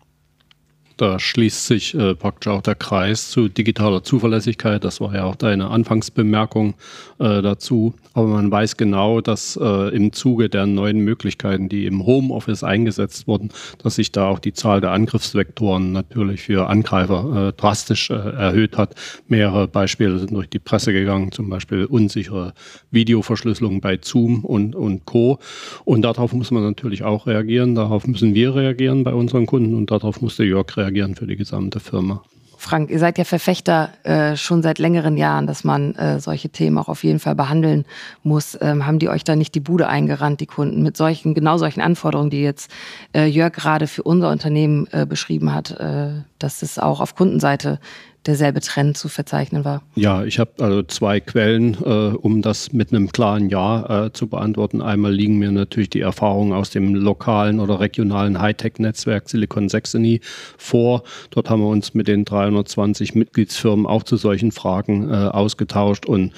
Da 0.98 1.20
schließt 1.20 1.68
sich 1.68 1.94
äh, 1.94 2.16
praktisch 2.16 2.48
auch 2.48 2.60
der 2.60 2.74
Kreis 2.74 3.30
zu 3.30 3.48
digitaler 3.48 4.02
Zuverlässigkeit. 4.02 4.82
Das 4.82 5.00
war 5.00 5.14
ja 5.14 5.24
auch 5.24 5.36
deine 5.36 5.70
Anfangsbemerkung 5.70 6.74
äh, 7.20 7.40
dazu. 7.40 7.94
Aber 8.14 8.26
man 8.26 8.50
weiß 8.50 8.76
genau, 8.76 9.20
dass 9.20 9.56
äh, 9.62 9.94
im 9.94 10.12
Zuge 10.12 10.48
der 10.48 10.66
neuen 10.66 10.98
Möglichkeiten, 10.98 11.68
die 11.68 11.86
im 11.86 12.04
Homeoffice 12.04 12.64
eingesetzt 12.64 13.28
wurden, 13.28 13.50
dass 13.80 13.94
sich 13.94 14.10
da 14.10 14.28
auch 14.28 14.40
die 14.40 14.52
Zahl 14.52 14.80
der 14.80 14.90
Angriffsvektoren 14.90 15.92
natürlich 15.92 16.40
für 16.40 16.68
Angreifer 16.68 17.50
äh, 17.50 17.52
drastisch 17.52 18.10
äh, 18.10 18.14
erhöht 18.14 18.76
hat. 18.76 18.96
Mehrere 19.28 19.68
Beispiele 19.68 20.18
sind 20.18 20.32
durch 20.32 20.48
die 20.48 20.58
Presse 20.58 20.92
gegangen, 20.92 21.30
zum 21.30 21.48
Beispiel 21.48 21.84
unsichere 21.84 22.54
Videoverschlüsselung 22.90 23.80
bei 23.80 24.00
Zoom 24.02 24.44
und, 24.44 24.74
und 24.74 25.04
Co. 25.04 25.38
Und 25.84 26.02
darauf 26.02 26.32
muss 26.32 26.50
man 26.50 26.64
natürlich 26.64 27.04
auch 27.04 27.28
reagieren. 27.28 27.76
Darauf 27.76 28.04
müssen 28.08 28.34
wir 28.34 28.56
reagieren 28.56 29.04
bei 29.04 29.14
unseren 29.14 29.46
Kunden 29.46 29.76
und 29.76 29.92
darauf 29.92 30.20
musste 30.20 30.42
Jörg 30.42 30.76
reagieren 30.76 30.87
reagieren 30.88 31.14
für 31.14 31.26
die 31.26 31.36
gesamte 31.36 31.80
Firma. 31.80 32.22
Frank, 32.60 32.90
ihr 32.90 32.98
seid 32.98 33.18
ja 33.18 33.24
Verfechter 33.24 33.90
äh, 34.02 34.34
schon 34.34 34.62
seit 34.62 34.80
längeren 34.80 35.16
Jahren, 35.16 35.46
dass 35.46 35.62
man 35.62 35.94
äh, 35.94 36.18
solche 36.18 36.48
Themen 36.48 36.76
auch 36.76 36.88
auf 36.88 37.04
jeden 37.04 37.20
Fall 37.20 37.36
behandeln 37.36 37.84
muss. 38.24 38.58
Ähm, 38.60 38.84
haben 38.84 38.98
die 38.98 39.08
euch 39.08 39.22
da 39.22 39.36
nicht 39.36 39.54
die 39.54 39.60
Bude 39.60 39.86
eingerannt, 39.86 40.40
die 40.40 40.46
Kunden, 40.46 40.82
mit 40.82 40.96
solchen, 40.96 41.34
genau 41.34 41.56
solchen 41.56 41.80
Anforderungen, 41.80 42.30
die 42.30 42.42
jetzt 42.42 42.68
äh, 43.14 43.26
Jörg 43.26 43.52
gerade 43.52 43.86
für 43.86 44.02
unser 44.02 44.30
Unternehmen 44.30 44.88
äh, 44.90 45.06
beschrieben 45.06 45.54
hat, 45.54 45.70
äh, 45.78 46.22
dass 46.40 46.62
es 46.62 46.80
auch 46.80 47.00
auf 47.00 47.14
Kundenseite 47.14 47.78
derselbe 48.26 48.60
Trend 48.60 48.96
zu 48.96 49.08
verzeichnen 49.08 49.64
war? 49.64 49.82
Ja, 49.94 50.24
ich 50.24 50.38
habe 50.38 50.50
also 50.58 50.82
zwei 50.82 51.20
Quellen, 51.20 51.76
äh, 51.84 52.16
um 52.16 52.42
das 52.42 52.72
mit 52.72 52.92
einem 52.92 53.10
klaren 53.10 53.48
Ja 53.48 54.06
äh, 54.06 54.12
zu 54.12 54.26
beantworten. 54.26 54.82
Einmal 54.82 55.12
liegen 55.12 55.38
mir 55.38 55.50
natürlich 55.50 55.90
die 55.90 56.00
Erfahrungen 56.00 56.52
aus 56.52 56.70
dem 56.70 56.94
lokalen 56.94 57.60
oder 57.60 57.80
regionalen 57.80 58.40
Hightech-Netzwerk 58.40 59.28
Silicon 59.28 59.68
Saxony 59.68 60.20
vor. 60.56 61.02
Dort 61.30 61.48
haben 61.48 61.62
wir 61.62 61.68
uns 61.68 61.94
mit 61.94 62.08
den 62.08 62.24
320 62.24 63.14
Mitgliedsfirmen 63.14 63.86
auch 63.86 64.02
zu 64.02 64.16
solchen 64.16 64.52
Fragen 64.52 65.10
äh, 65.10 65.14
ausgetauscht 65.14 66.06
und 66.06 66.32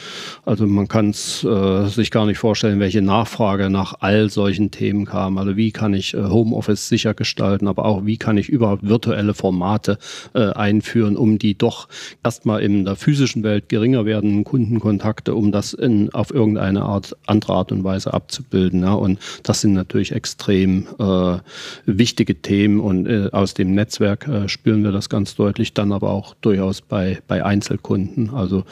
also 0.44 0.66
man 0.66 0.88
kann 0.88 1.10
es 1.10 1.44
äh, 1.44 1.86
sich 1.86 2.10
gar 2.10 2.26
nicht 2.26 2.38
vorstellen, 2.38 2.80
welche 2.80 3.02
Nachfrage 3.02 3.70
nach 3.70 3.94
all 4.00 4.30
solchen 4.30 4.70
Themen 4.70 5.06
kam. 5.06 5.38
Also 5.38 5.56
wie 5.56 5.72
kann 5.72 5.94
ich 5.94 6.14
äh, 6.14 6.22
Homeoffice 6.22 6.88
sicher 6.88 7.14
gestalten, 7.14 7.66
aber 7.66 7.84
auch 7.84 8.04
wie 8.04 8.16
kann 8.16 8.36
ich 8.36 8.48
überhaupt 8.48 8.86
virtuelle 8.86 9.34
Formate 9.34 9.98
äh, 10.34 10.50
einführen, 10.52 11.16
um 11.16 11.38
die 11.38 11.56
doch 11.56 11.69
doch 11.70 11.88
erstmal 12.24 12.62
in 12.62 12.84
der 12.84 12.96
physischen 12.96 13.44
Welt 13.44 13.68
geringer 13.68 14.04
werdenden 14.04 14.42
Kundenkontakte, 14.42 15.34
um 15.36 15.52
das 15.52 15.72
in, 15.72 16.12
auf 16.12 16.34
irgendeine 16.34 16.82
Art, 16.82 17.16
andere 17.26 17.52
Art 17.52 17.70
und 17.70 17.84
Weise 17.84 18.12
abzubilden. 18.12 18.82
Ja. 18.82 18.94
Und 18.94 19.20
das 19.44 19.60
sind 19.60 19.74
natürlich 19.74 20.10
extrem 20.12 20.88
äh, 20.98 21.38
wichtige 21.86 22.42
Themen 22.42 22.80
und 22.80 23.06
äh, 23.06 23.28
aus 23.30 23.54
dem 23.54 23.72
Netzwerk 23.74 24.26
äh, 24.26 24.48
spüren 24.48 24.82
wir 24.82 24.90
das 24.90 25.08
ganz 25.08 25.36
deutlich, 25.36 25.72
dann 25.72 25.92
aber 25.92 26.10
auch 26.10 26.34
durchaus 26.40 26.80
bei, 26.80 27.20
bei 27.28 27.44
Einzelkunden. 27.44 28.30
Also 28.30 28.64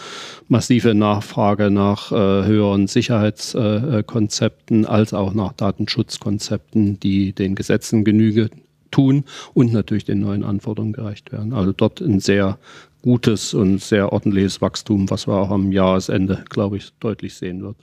massive 0.48 0.94
Nachfrage 0.94 1.70
nach 1.70 2.10
äh, 2.10 2.16
höheren 2.16 2.88
Sicherheitskonzepten 2.88 4.86
als 4.86 5.14
auch 5.14 5.32
nach 5.34 5.52
Datenschutzkonzepten, 5.52 6.98
die 6.98 7.32
den 7.32 7.54
Gesetzen 7.54 8.04
Genüge 8.04 8.50
tun 8.90 9.24
und 9.54 9.72
natürlich 9.72 10.04
den 10.04 10.20
neuen 10.20 10.44
Anforderungen 10.44 10.92
gerecht 10.92 11.32
werden. 11.32 11.52
Also 11.52 11.72
dort 11.72 12.00
ein 12.00 12.20
sehr 12.20 12.58
gutes 13.02 13.54
und 13.54 13.80
sehr 13.80 14.12
ordentliches 14.12 14.60
Wachstum, 14.60 15.08
was 15.10 15.26
wir 15.26 15.34
auch 15.34 15.50
am 15.50 15.72
Jahresende, 15.72 16.44
glaube 16.48 16.76
ich, 16.76 16.92
deutlich 17.00 17.34
sehen 17.34 17.62
wird. 17.62 17.76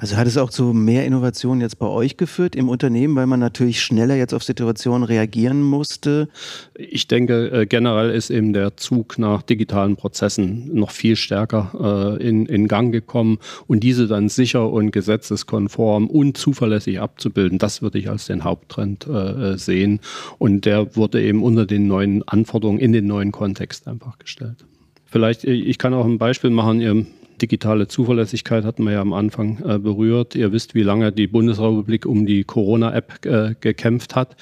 Also 0.00 0.16
hat 0.16 0.28
es 0.28 0.36
auch 0.36 0.50
zu 0.50 0.72
mehr 0.72 1.04
Innovationen 1.04 1.60
jetzt 1.60 1.80
bei 1.80 1.88
euch 1.88 2.16
geführt 2.16 2.54
im 2.54 2.68
Unternehmen, 2.68 3.16
weil 3.16 3.26
man 3.26 3.40
natürlich 3.40 3.82
schneller 3.82 4.14
jetzt 4.14 4.32
auf 4.32 4.44
Situationen 4.44 5.02
reagieren 5.02 5.60
musste? 5.60 6.28
Ich 6.74 7.08
denke, 7.08 7.50
äh, 7.50 7.66
generell 7.66 8.10
ist 8.10 8.30
eben 8.30 8.52
der 8.52 8.76
Zug 8.76 9.18
nach 9.18 9.42
digitalen 9.42 9.96
Prozessen 9.96 10.72
noch 10.72 10.92
viel 10.92 11.16
stärker 11.16 12.16
äh, 12.16 12.22
in, 12.24 12.46
in 12.46 12.68
Gang 12.68 12.92
gekommen 12.92 13.38
und 13.66 13.80
diese 13.80 14.06
dann 14.06 14.28
sicher 14.28 14.70
und 14.70 14.92
gesetzeskonform 14.92 16.06
und 16.06 16.36
zuverlässig 16.36 17.00
abzubilden, 17.00 17.58
das 17.58 17.82
würde 17.82 17.98
ich 17.98 18.08
als 18.08 18.26
den 18.26 18.44
Haupttrend 18.44 19.08
äh, 19.08 19.58
sehen. 19.58 19.98
Und 20.38 20.64
der 20.64 20.94
wurde 20.94 21.20
eben 21.20 21.42
unter 21.42 21.66
den 21.66 21.88
neuen 21.88 22.26
Anforderungen 22.28 22.78
in 22.78 22.92
den 22.92 23.08
neuen 23.08 23.32
Kontext 23.32 23.88
einfach 23.88 24.16
gestellt. 24.20 24.64
Vielleicht, 25.06 25.42
ich 25.42 25.78
kann 25.78 25.92
auch 25.92 26.04
ein 26.04 26.18
Beispiel 26.18 26.50
machen. 26.50 26.80
Ihr 26.80 27.06
digitale 27.38 27.88
Zuverlässigkeit 27.88 28.64
hatten 28.64 28.84
wir 28.84 28.92
ja 28.92 29.00
am 29.00 29.12
Anfang 29.12 29.58
äh, 29.64 29.78
berührt. 29.78 30.34
Ihr 30.34 30.52
wisst, 30.52 30.74
wie 30.74 30.82
lange 30.82 31.12
die 31.12 31.26
Bundesrepublik 31.26 32.06
um 32.06 32.26
die 32.26 32.44
Corona-App 32.44 33.24
äh, 33.26 33.54
gekämpft 33.60 34.14
hat. 34.14 34.36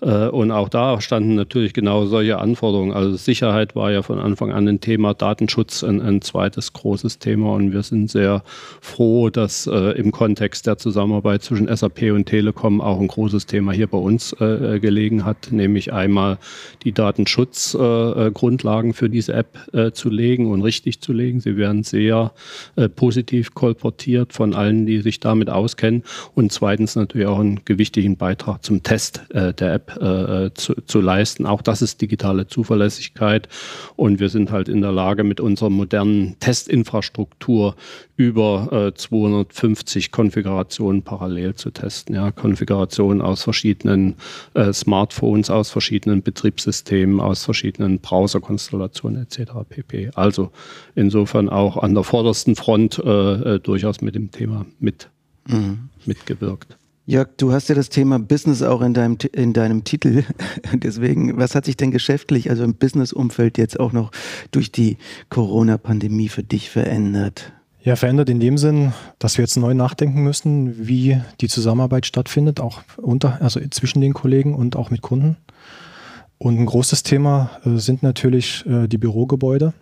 Äh, 0.00 0.28
und 0.28 0.50
auch 0.50 0.68
da 0.68 1.00
standen 1.00 1.34
natürlich 1.34 1.72
genau 1.72 2.06
solche 2.06 2.38
Anforderungen. 2.38 2.92
Also 2.92 3.16
Sicherheit 3.16 3.74
war 3.74 3.90
ja 3.92 4.02
von 4.02 4.18
Anfang 4.18 4.52
an 4.52 4.68
ein 4.68 4.80
Thema, 4.80 5.14
Datenschutz 5.14 5.82
ein, 5.82 6.00
ein 6.00 6.22
zweites 6.22 6.72
großes 6.72 7.18
Thema. 7.18 7.54
Und 7.54 7.72
wir 7.72 7.82
sind 7.82 8.10
sehr 8.10 8.42
froh, 8.80 9.30
dass 9.30 9.66
äh, 9.66 9.92
im 9.98 10.12
Kontext 10.12 10.66
der 10.66 10.78
Zusammenarbeit 10.78 11.42
zwischen 11.42 11.74
SAP 11.74 12.02
und 12.12 12.26
Telekom 12.26 12.80
auch 12.80 13.00
ein 13.00 13.08
großes 13.08 13.46
Thema 13.46 13.72
hier 13.72 13.86
bei 13.86 13.98
uns 13.98 14.32
äh, 14.34 14.78
gelegen 14.80 15.24
hat, 15.24 15.50
nämlich 15.50 15.92
einmal 15.92 16.38
die 16.84 16.92
Datenschutzgrundlagen 16.92 18.90
äh, 18.90 18.94
für 18.94 19.08
diese 19.08 19.32
App 19.34 19.58
zu 19.94 20.10
legen 20.10 20.50
und 20.50 20.62
richtig 20.62 21.00
zu 21.00 21.12
legen. 21.12 21.40
Sie 21.40 21.56
werden 21.56 21.82
sehr 21.82 22.32
äh, 22.76 22.88
positiv 22.88 23.54
kolportiert 23.54 24.32
von 24.32 24.54
allen, 24.54 24.86
die 24.86 25.00
sich 25.00 25.20
damit 25.20 25.50
auskennen. 25.50 26.02
Und 26.34 26.52
zweitens 26.52 26.96
natürlich 26.96 27.26
auch 27.26 27.38
einen 27.38 27.64
gewichtigen 27.64 28.16
Beitrag 28.16 28.64
zum 28.64 28.82
Test 28.82 29.22
äh, 29.30 29.52
der 29.52 29.74
App 29.74 29.96
äh, 30.00 30.50
zu, 30.54 30.74
zu, 30.86 31.00
leisten. 31.00 31.46
Auch 31.46 31.62
das 31.62 31.82
ist 31.82 32.00
digitale 32.00 32.46
Zuverlässigkeit. 32.46 33.48
Und 33.96 34.20
wir 34.20 34.28
sind 34.28 34.50
halt 34.50 34.68
in 34.68 34.80
der 34.80 34.92
Lage, 34.92 35.24
mit 35.24 35.40
unserer 35.40 35.70
modernen 35.70 36.36
Testinfrastruktur 36.40 37.76
über 38.16 38.92
250 38.94 40.12
Konfigurationen 40.12 41.02
parallel 41.02 41.54
zu 41.54 41.70
testen. 41.70 42.14
Ja, 42.14 42.30
Konfigurationen 42.30 43.20
aus 43.20 43.42
verschiedenen 43.42 44.14
Smartphones, 44.72 45.50
aus 45.50 45.70
verschiedenen 45.70 46.22
Betriebssystemen, 46.22 47.20
aus 47.20 47.44
verschiedenen 47.44 47.98
Browserkonstellationen 47.98 49.22
etc. 49.22 49.52
pp. 49.68 50.10
Also 50.14 50.50
insofern 50.94 51.48
auch 51.48 51.76
an 51.76 51.94
der 51.94 52.04
Vorder 52.04 52.31
vordersten 52.32 52.56
Front 52.56 52.98
äh, 52.98 53.54
äh, 53.56 53.60
durchaus 53.60 54.00
mit 54.00 54.14
dem 54.14 54.30
Thema 54.30 54.64
mit, 54.80 55.10
mhm. 55.46 55.90
mitgewirkt. 56.06 56.78
Jörg, 57.04 57.28
du 57.36 57.52
hast 57.52 57.68
ja 57.68 57.74
das 57.74 57.90
Thema 57.90 58.18
Business 58.18 58.62
auch 58.62 58.80
in 58.80 58.94
deinem, 58.94 59.18
in 59.32 59.52
deinem 59.52 59.84
Titel. 59.84 60.22
Deswegen, 60.72 61.36
was 61.36 61.54
hat 61.54 61.66
sich 61.66 61.76
denn 61.76 61.90
geschäftlich, 61.90 62.48
also 62.48 62.64
im 62.64 62.74
Business-Umfeld 62.74 63.58
jetzt 63.58 63.78
auch 63.78 63.92
noch 63.92 64.12
durch 64.50 64.72
die 64.72 64.96
Corona-Pandemie 65.28 66.28
für 66.28 66.42
dich 66.42 66.70
verändert? 66.70 67.52
Ja, 67.82 67.96
verändert 67.96 68.30
in 68.30 68.40
dem 68.40 68.56
Sinn, 68.56 68.92
dass 69.18 69.36
wir 69.36 69.42
jetzt 69.42 69.56
neu 69.56 69.74
nachdenken 69.74 70.22
müssen, 70.22 70.86
wie 70.86 71.20
die 71.40 71.48
Zusammenarbeit 71.48 72.06
stattfindet, 72.06 72.60
auch 72.60 72.82
unter, 72.96 73.42
also 73.42 73.60
zwischen 73.70 74.00
den 74.00 74.14
Kollegen 74.14 74.54
und 74.54 74.76
auch 74.76 74.90
mit 74.90 75.02
Kunden. 75.02 75.36
Und 76.38 76.58
ein 76.58 76.66
großes 76.66 77.02
Thema 77.02 77.50
äh, 77.64 77.76
sind 77.78 78.02
natürlich 78.02 78.64
äh, 78.66 78.86
die 78.86 78.98
Bürogebäude 78.98 79.74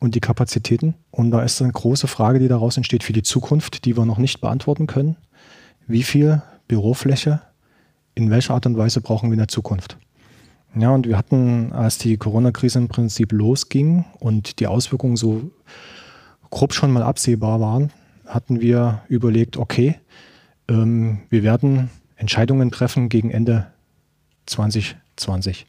und 0.00 0.14
die 0.14 0.20
Kapazitäten. 0.20 0.94
Und 1.10 1.30
da 1.30 1.42
ist 1.42 1.60
eine 1.62 1.72
große 1.72 2.06
Frage, 2.06 2.38
die 2.38 2.48
daraus 2.48 2.76
entsteht 2.76 3.04
für 3.04 3.12
die 3.12 3.22
Zukunft, 3.22 3.84
die 3.84 3.96
wir 3.96 4.04
noch 4.04 4.18
nicht 4.18 4.40
beantworten 4.40 4.86
können. 4.86 5.16
Wie 5.86 6.02
viel 6.02 6.42
Bürofläche 6.68 7.40
in 8.14 8.30
welcher 8.30 8.54
Art 8.54 8.66
und 8.66 8.76
Weise 8.76 9.00
brauchen 9.00 9.28
wir 9.30 9.34
in 9.34 9.38
der 9.38 9.48
Zukunft? 9.48 9.98
Ja, 10.76 10.90
und 10.90 11.06
wir 11.06 11.16
hatten, 11.16 11.72
als 11.72 11.98
die 11.98 12.16
Corona-Krise 12.16 12.78
im 12.78 12.88
Prinzip 12.88 13.32
losging 13.32 14.04
und 14.18 14.58
die 14.58 14.66
Auswirkungen 14.66 15.16
so 15.16 15.50
grob 16.50 16.74
schon 16.74 16.92
mal 16.92 17.02
absehbar 17.02 17.60
waren, 17.60 17.90
hatten 18.26 18.60
wir 18.60 19.02
überlegt, 19.08 19.56
okay, 19.56 19.96
ähm, 20.68 21.20
wir 21.30 21.42
werden 21.42 21.90
Entscheidungen 22.16 22.70
treffen 22.70 23.08
gegen 23.08 23.30
Ende 23.30 23.66
2020. 24.46 25.66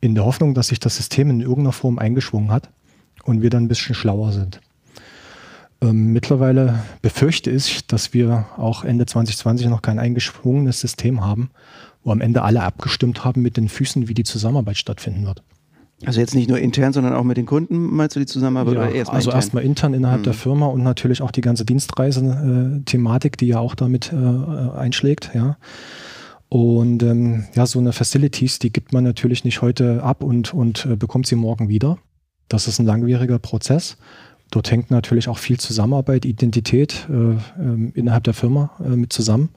In 0.00 0.14
der 0.14 0.24
Hoffnung, 0.24 0.54
dass 0.54 0.68
sich 0.68 0.80
das 0.80 0.96
System 0.96 1.28
in 1.30 1.40
irgendeiner 1.40 1.72
Form 1.72 1.98
eingeschwungen 1.98 2.50
hat 2.50 2.70
und 3.24 3.42
wir 3.42 3.50
dann 3.50 3.64
ein 3.64 3.68
bisschen 3.68 3.94
schlauer 3.94 4.32
sind. 4.32 4.60
Ähm, 5.82 6.12
mittlerweile 6.12 6.80
befürchte 7.00 7.50
ich, 7.50 7.86
dass 7.86 8.12
wir 8.12 8.46
auch 8.56 8.84
Ende 8.84 9.06
2020 9.06 9.68
noch 9.68 9.82
kein 9.82 9.98
eingeschwungenes 9.98 10.80
System 10.80 11.24
haben, 11.24 11.50
wo 12.04 12.12
am 12.12 12.20
Ende 12.20 12.42
alle 12.42 12.62
abgestimmt 12.62 13.24
haben 13.24 13.42
mit 13.42 13.56
den 13.56 13.68
Füßen, 13.68 14.08
wie 14.08 14.14
die 14.14 14.24
Zusammenarbeit 14.24 14.76
stattfinden 14.76 15.26
wird. 15.26 15.42
Also 16.06 16.20
jetzt 16.20 16.34
nicht 16.34 16.48
nur 16.48 16.58
intern, 16.58 16.94
sondern 16.94 17.12
auch 17.12 17.24
mit 17.24 17.36
den 17.36 17.44
Kunden 17.44 17.94
meinst 17.94 18.16
du 18.16 18.20
die 18.20 18.26
Zusammenarbeit? 18.26 18.74
Ja, 18.74 18.88
erst 18.88 19.12
also 19.12 19.30
erstmal 19.30 19.64
intern 19.64 19.92
innerhalb 19.92 20.20
mhm. 20.20 20.24
der 20.24 20.32
Firma 20.32 20.66
und 20.66 20.82
natürlich 20.82 21.20
auch 21.20 21.30
die 21.30 21.42
ganze 21.42 21.66
Dienstreise-Thematik, 21.66 23.36
die 23.36 23.48
ja 23.48 23.58
auch 23.58 23.74
damit 23.74 24.12
äh, 24.12 24.16
einschlägt, 24.16 25.30
ja. 25.34 25.58
Und 26.48 27.02
ähm, 27.04 27.44
ja, 27.54 27.64
so 27.64 27.78
eine 27.78 27.92
Facilities, 27.92 28.58
die 28.58 28.72
gibt 28.72 28.92
man 28.92 29.04
natürlich 29.04 29.44
nicht 29.44 29.62
heute 29.62 30.02
ab 30.02 30.24
und, 30.24 30.52
und 30.52 30.84
äh, 30.84 30.96
bekommt 30.96 31.26
sie 31.26 31.36
morgen 31.36 31.68
wieder. 31.68 31.98
Das 32.50 32.66
ist 32.66 32.80
ein 32.80 32.86
langwieriger 32.86 33.38
Prozess. 33.38 33.96
Dort 34.50 34.70
hängt 34.72 34.90
natürlich 34.90 35.28
auch 35.28 35.38
viel 35.38 35.58
Zusammenarbeit, 35.58 36.24
Identität 36.24 37.08
äh, 37.08 37.34
äh, 37.34 37.38
innerhalb 37.94 38.24
der 38.24 38.34
Firma 38.34 38.72
äh, 38.84 38.96
mit 38.96 39.12
zusammen. 39.12 39.50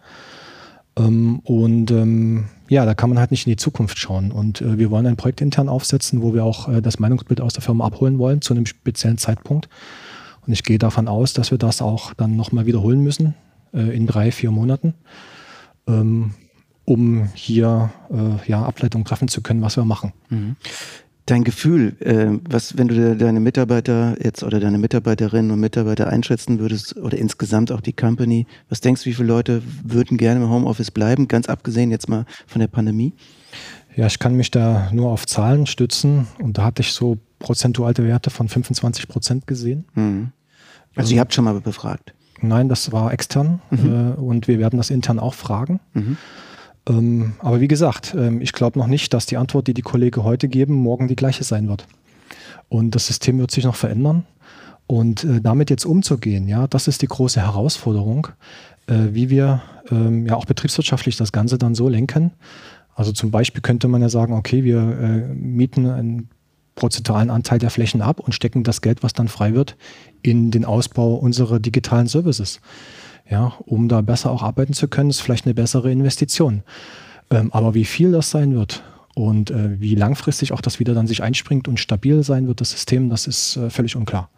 Ähm, 0.96 1.40
und 1.40 1.90
ähm, 1.90 2.46
ja, 2.70 2.86
da 2.86 2.94
kann 2.94 3.10
man 3.10 3.18
halt 3.18 3.32
nicht 3.32 3.48
in 3.48 3.52
die 3.52 3.58
Zukunft 3.58 3.98
schauen. 3.98 4.32
Und 4.32 4.62
äh, 4.62 4.78
wir 4.78 4.92
wollen 4.92 5.08
ein 5.08 5.18
Projekt 5.18 5.42
intern 5.42 5.70
aufsetzen, 5.70 6.22
wo 6.22 6.36
wir 6.36 6.44
auch 6.44 6.70
äh, 6.70 6.84
das 6.84 7.00
Meinungsbild 7.00 7.42
aus 7.42 7.54
der 7.54 7.64
Firma 7.64 7.86
abholen 7.88 8.20
wollen 8.20 8.42
zu 8.42 8.54
einem 8.54 8.68
speziellen 8.68 9.18
Zeitpunkt. 9.18 9.70
Und 10.46 10.54
ich 10.54 10.64
gehe 10.64 10.78
davon 10.78 11.08
aus, 11.08 11.34
dass 11.34 11.50
wir 11.50 11.58
das 11.58 11.82
auch 11.82 12.14
dann 12.14 12.36
nochmal 12.36 12.68
wiederholen 12.68 13.02
müssen 13.02 13.34
äh, 13.74 13.96
in 13.96 14.06
drei, 14.06 14.32
vier 14.32 14.52
Monaten, 14.52 14.94
ähm, 15.88 16.36
um 16.86 17.30
hier 17.34 17.92
ja, 18.46 18.62
Ableitung 18.62 19.06
treffen 19.06 19.30
zu 19.30 19.42
können, 19.42 19.62
was 19.62 19.78
wir 19.78 19.86
machen. 19.86 20.12
Mhm 20.30 20.58
dein 21.26 21.44
Gefühl, 21.44 21.96
äh, 22.02 22.40
was, 22.50 22.78
wenn 22.78 22.88
du 22.88 23.16
deine 23.16 23.40
Mitarbeiter 23.40 24.16
jetzt 24.22 24.44
oder 24.44 24.60
deine 24.60 24.78
Mitarbeiterinnen 24.78 25.52
und 25.52 25.60
Mitarbeiter 25.60 26.08
einschätzen 26.08 26.60
würdest 26.60 26.98
oder 26.98 27.18
insgesamt 27.18 27.72
auch 27.72 27.82
die 27.82 27.94
Company, 27.94 28.46
was 28.70 28.82
denkst 28.82 29.04
du, 29.04 29.10
wie 29.10 29.14
viele 29.14 29.28
Leute 29.28 29.62
würden 29.84 30.18
gerne 30.18 30.44
im 30.44 30.50
Homeoffice 30.50 30.92
bleiben, 30.92 31.28
ganz 31.28 31.48
abgesehen 31.48 31.92
jetzt 31.92 32.10
mal 32.10 32.26
von 32.48 32.60
der 32.60 32.68
Pandemie? 32.68 33.14
Ja, 33.96 34.08
ich 34.08 34.20
kann 34.20 34.36
mich 34.36 34.52
da 34.52 34.90
nur 34.92 35.12
auf 35.12 35.26
Zahlen 35.26 35.66
stützen 35.66 36.28
und 36.40 36.58
da 36.58 36.66
hatte 36.66 36.82
ich 36.82 36.94
so 36.94 37.18
prozentualte 37.40 38.04
Werte 38.04 38.30
von 38.30 38.50
25 38.50 39.08
Prozent 39.08 39.48
gesehen. 39.48 39.86
Mhm. 39.94 40.32
Also, 40.96 41.02
also 41.02 41.16
ihr 41.16 41.22
habt 41.22 41.34
schon 41.34 41.46
mal 41.46 41.60
befragt? 41.60 42.14
Nein, 42.42 42.68
das 42.68 42.92
war 42.92 43.14
extern 43.14 43.62
mhm. 43.70 44.14
äh, 44.18 44.20
und 44.20 44.48
wir 44.48 44.60
werden 44.60 44.78
das 44.78 44.90
intern 44.90 45.20
auch 45.20 45.34
fragen. 45.34 45.80
Mhm. 45.94 46.18
Ähm, 46.88 47.34
aber 47.40 47.62
wie 47.62 47.68
gesagt, 47.68 48.14
ähm, 48.18 48.42
ich 48.42 48.54
glaube 48.54 48.80
noch 48.80 48.88
nicht, 48.88 49.14
dass 49.14 49.26
die 49.26 49.38
Antwort, 49.38 49.68
die 49.68 49.74
die 49.74 49.82
Kollegen 49.82 50.24
heute 50.24 50.48
geben, 50.48 50.74
morgen 50.74 51.08
die 51.08 51.16
gleiche 51.16 51.44
sein 51.44 51.68
wird. 51.68 51.88
Und 52.70 52.96
das 52.96 53.08
System 53.08 53.40
wird 53.40 53.52
sich 53.52 53.64
noch 53.64 53.76
verändern. 53.76 54.26
Und 54.86 55.24
äh, 55.24 55.40
damit 55.42 55.70
jetzt 55.70 55.86
umzugehen, 55.86 56.48
ja, 56.48 56.68
das 56.68 56.88
ist 56.88 57.02
die 57.02 57.08
große 57.08 57.42
Herausforderung, 57.42 58.28
äh, 58.88 59.10
wie 59.12 59.30
wir 59.30 59.62
ähm, 59.90 60.26
ja 60.26 60.36
auch 60.36 60.46
betriebswirtschaftlich 60.46 61.16
das 61.16 61.32
Ganze 61.32 61.58
dann 61.58 61.74
so 61.74 61.88
lenken. 61.88 62.32
Also 62.96 63.12
zum 63.12 63.32
Beispiel 63.32 63.62
könnte 63.62 63.88
man 63.88 64.02
ja 64.02 64.10
sagen, 64.10 64.34
okay, 64.34 64.64
wir 64.64 64.80
äh, 64.80 65.34
mieten 65.34 65.88
einen 65.88 66.30
prozentualen 66.76 67.30
Anteil 67.30 67.60
der 67.60 67.70
Flächen 67.70 68.02
ab 68.02 68.20
und 68.20 68.34
stecken 68.34 68.64
das 68.64 68.82
Geld, 68.82 69.04
was 69.04 69.14
dann 69.14 69.28
frei 69.28 69.54
wird, 69.54 69.78
in 70.22 70.52
den 70.52 70.66
Ausbau 70.66 71.16
unserer 71.16 71.60
digitalen 71.60 72.08
Services 72.08 72.60
ja, 73.30 73.54
um 73.66 73.88
da 73.88 74.02
besser 74.02 74.32
auch 74.32 74.44
arbeiten 74.44 74.74
zu 74.74 74.88
können, 74.88 75.10
ist 75.10 75.22
vielleicht 75.22 75.46
eine 75.46 75.54
bessere 75.54 75.92
Investition. 75.92 76.64
Ähm, 77.30 77.52
aber 77.54 77.74
wie 77.74 77.86
viel 77.86 78.12
das 78.12 78.30
sein 78.30 78.54
wird 78.54 78.84
und 79.16 79.52
äh, 79.52 79.80
wie 79.80 79.96
langfristig 79.96 80.52
auch 80.52 80.62
das 80.62 80.80
wieder 80.80 80.94
dann 80.94 81.08
sich 81.08 81.24
einspringt 81.24 81.68
und 81.68 81.80
stabil 81.80 82.24
sein 82.24 82.48
wird, 82.48 82.62
das 82.62 82.72
System, 82.72 83.10
das 83.10 83.28
ist 83.28 83.58
äh, 83.58 83.70
völlig 83.70 83.96
unklar. 83.96 84.30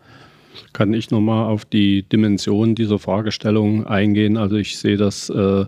Kann 0.74 0.93
ich 0.93 1.12
nochmal 1.12 1.50
auf 1.50 1.65
die 1.65 2.03
Dimension 2.03 2.75
dieser 2.75 3.00
Fragestellung 3.00 3.85
eingehen? 3.85 4.38
Also 4.38 4.55
ich 4.55 4.77
sehe, 4.77 4.97
dass 4.97 5.29
äh, 5.29 5.65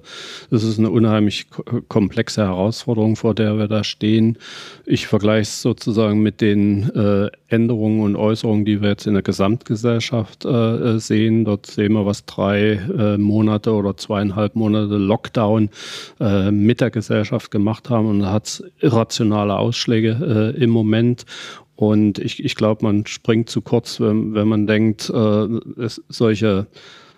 das 0.49 0.63
ist 0.63 0.79
eine 0.79 0.89
unheimlich 0.89 1.47
komplexe 1.87 2.43
Herausforderung, 2.43 3.15
vor 3.15 3.33
der 3.33 3.57
wir 3.57 3.67
da 3.67 3.83
stehen. 3.83 4.37
Ich 4.85 5.07
vergleiche 5.07 5.41
es 5.41 5.61
sozusagen 5.61 6.21
mit 6.21 6.41
den 6.41 6.89
äh, 6.95 7.29
Änderungen 7.47 8.01
und 8.01 8.15
Äußerungen, 8.15 8.65
die 8.65 8.81
wir 8.81 8.89
jetzt 8.89 9.07
in 9.07 9.13
der 9.13 9.23
Gesamtgesellschaft 9.23 10.45
äh, 10.45 10.99
sehen. 10.99 11.45
Dort 11.45 11.65
sehen 11.65 11.93
wir, 11.93 12.05
was 12.05 12.25
drei 12.25 12.73
äh, 12.73 13.17
Monate 13.17 13.73
oder 13.73 13.95
zweieinhalb 13.97 14.55
Monate 14.55 14.97
Lockdown 14.97 15.69
äh, 16.19 16.51
mit 16.51 16.81
der 16.81 16.91
Gesellschaft 16.91 17.51
gemacht 17.51 17.89
haben 17.89 18.07
und 18.07 18.25
hat 18.25 18.63
irrationale 18.79 19.57
Ausschläge 19.57 20.53
äh, 20.55 20.63
im 20.63 20.69
Moment. 20.69 21.25
Und 21.77 22.17
ich, 22.17 22.43
ich 22.43 22.55
glaube, 22.55 22.83
man 22.83 23.05
springt 23.05 23.49
zu 23.49 23.61
kurz, 23.61 23.99
wenn, 23.99 24.33
wenn 24.33 24.47
man 24.47 24.65
denkt, 24.65 25.11
äh, 25.11 25.47
es, 25.79 26.01
solche 26.09 26.65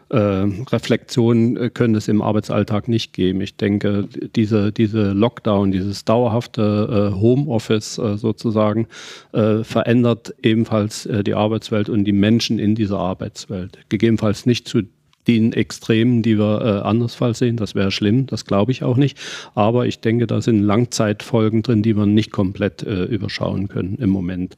äh, 0.09 0.17
Reflexion 0.17 1.55
äh, 1.55 1.69
könnte 1.69 1.97
es 1.97 2.09
im 2.09 2.21
Arbeitsalltag 2.21 2.89
nicht 2.89 3.13
geben. 3.13 3.39
Ich 3.39 3.55
denke, 3.55 4.09
diese, 4.35 4.73
diese 4.73 5.13
Lockdown, 5.13 5.71
dieses 5.71 6.03
dauerhafte 6.03 7.11
äh, 7.13 7.15
Homeoffice 7.15 7.97
äh, 7.99 8.17
sozusagen, 8.17 8.87
äh, 9.31 9.63
verändert 9.63 10.35
ebenfalls 10.43 11.05
äh, 11.05 11.23
die 11.23 11.35
Arbeitswelt 11.35 11.87
und 11.87 12.03
die 12.03 12.11
Menschen 12.11 12.59
in 12.59 12.75
dieser 12.75 12.99
Arbeitswelt. 12.99 13.77
Gegebenenfalls 13.87 14.45
nicht 14.45 14.67
zu 14.67 14.81
den 15.27 15.53
Extremen, 15.53 16.21
die 16.21 16.37
wir 16.37 16.61
äh, 16.61 16.87
andersfalls 16.87 17.39
sehen. 17.39 17.57
Das 17.57 17.75
wäre 17.75 17.91
schlimm, 17.91 18.25
das 18.25 18.45
glaube 18.45 18.71
ich 18.71 18.83
auch 18.83 18.97
nicht. 18.97 19.17
Aber 19.55 19.85
ich 19.85 19.99
denke, 19.99 20.27
da 20.27 20.41
sind 20.41 20.61
Langzeitfolgen 20.61 21.61
drin, 21.61 21.83
die 21.83 21.95
wir 21.95 22.05
nicht 22.05 22.31
komplett 22.31 22.83
äh, 22.83 23.03
überschauen 23.03 23.67
können 23.67 23.97
im 23.99 24.09
Moment. 24.09 24.57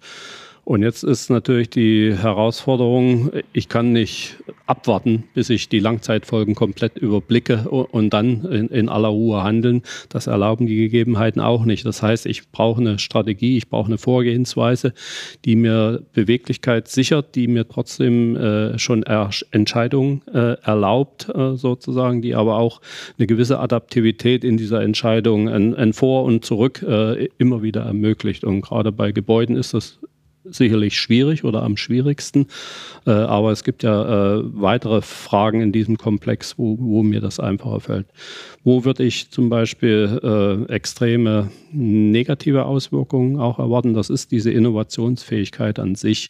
Und 0.64 0.84
jetzt 0.84 1.04
ist 1.04 1.30
natürlich 1.30 1.70
die 1.72 2.16
Herausforderung, 2.16 3.32
ich 3.52 3.68
kann 3.68 3.94
nicht 3.94 4.38
abwarten, 4.68 5.24
bis 5.34 5.50
ich 5.50 5.70
die 5.70 5.80
Langzeitfolgen 5.80 6.54
komplett 6.56 6.98
überblicke 6.98 7.68
und 7.68 8.12
dann 8.12 8.46
in, 8.46 8.68
in, 8.70 8.88
aller 8.88 9.10
Ruhe 9.10 9.44
handeln. 9.44 9.82
Das 10.10 10.28
erlauben 10.28 10.68
die 10.68 10.78
Gegebenheiten 10.78 11.42
auch 11.42 11.66
nicht. 11.66 11.86
Das 11.86 12.04
heißt, 12.04 12.28
ich 12.28 12.50
brauche 12.52 12.80
eine 12.80 13.00
Strategie, 13.00 13.58
ich 13.58 13.70
brauche 13.70 13.88
eine 13.88 13.98
Vorgehensweise, 13.98 14.94
die 15.46 15.56
mir 15.56 16.04
Beweglichkeit 16.14 16.88
sichert, 16.88 17.36
die 17.36 17.48
mir 17.48 17.68
trotzdem 17.68 18.36
äh, 18.38 18.78
schon 18.78 19.04
er 19.04 19.32
Entscheidungen 19.50 20.22
äh, 20.28 20.54
erlaubt, 20.62 21.28
äh, 21.34 21.56
sozusagen, 21.56 22.22
die 22.22 22.36
aber 22.36 22.58
auch 22.58 22.82
eine 23.18 23.28
gewisse 23.28 23.60
Adaptivität 23.60 24.44
in 24.44 24.58
dieser 24.58 24.82
Entscheidung, 24.82 25.50
ein, 25.50 25.76
ein 25.76 25.94
Vor 25.94 26.24
und 26.24 26.46
Zurück 26.46 26.84
äh, 26.84 27.26
immer 27.40 27.64
wieder 27.64 27.82
ermöglicht. 27.82 28.44
Und 28.44 28.62
gerade 28.62 28.92
bei 28.92 29.12
Gebäuden 29.12 29.56
ist 29.56 29.74
das 29.74 30.00
sicherlich 30.44 30.98
schwierig 30.98 31.44
oder 31.44 31.64
am 31.64 31.78
schwierigsten. 31.78 32.48
Äh, 33.06 33.12
aber 33.12 33.52
es 33.52 33.64
gibt 33.64 33.84
ja 33.84 34.38
äh, 34.38 34.44
weitere 34.54 35.02
Fragen 35.02 35.62
in 35.62 35.72
diesem 35.72 35.98
Komplex, 35.98 36.58
wo, 36.58 36.78
wo 36.80 37.04
mir 37.04 37.22
das 37.22 37.40
einfacher 37.40 37.80
fällt. 37.80 38.08
Wo 38.64 38.86
würde 38.86 39.04
ich 39.04 39.32
zum 39.32 39.50
Beispiel 39.50 40.20
äh, 40.24 40.72
extreme 40.72 41.50
negative 41.72 42.66
Auswirkungen 42.66 43.40
auch 43.40 43.58
erwarten? 43.58 43.96
Das 43.96 44.12
ist 44.12 44.32
diese 44.32 44.52
Innovationsfähigkeit 44.52 45.80
an 45.80 45.96
sich. 45.96 46.30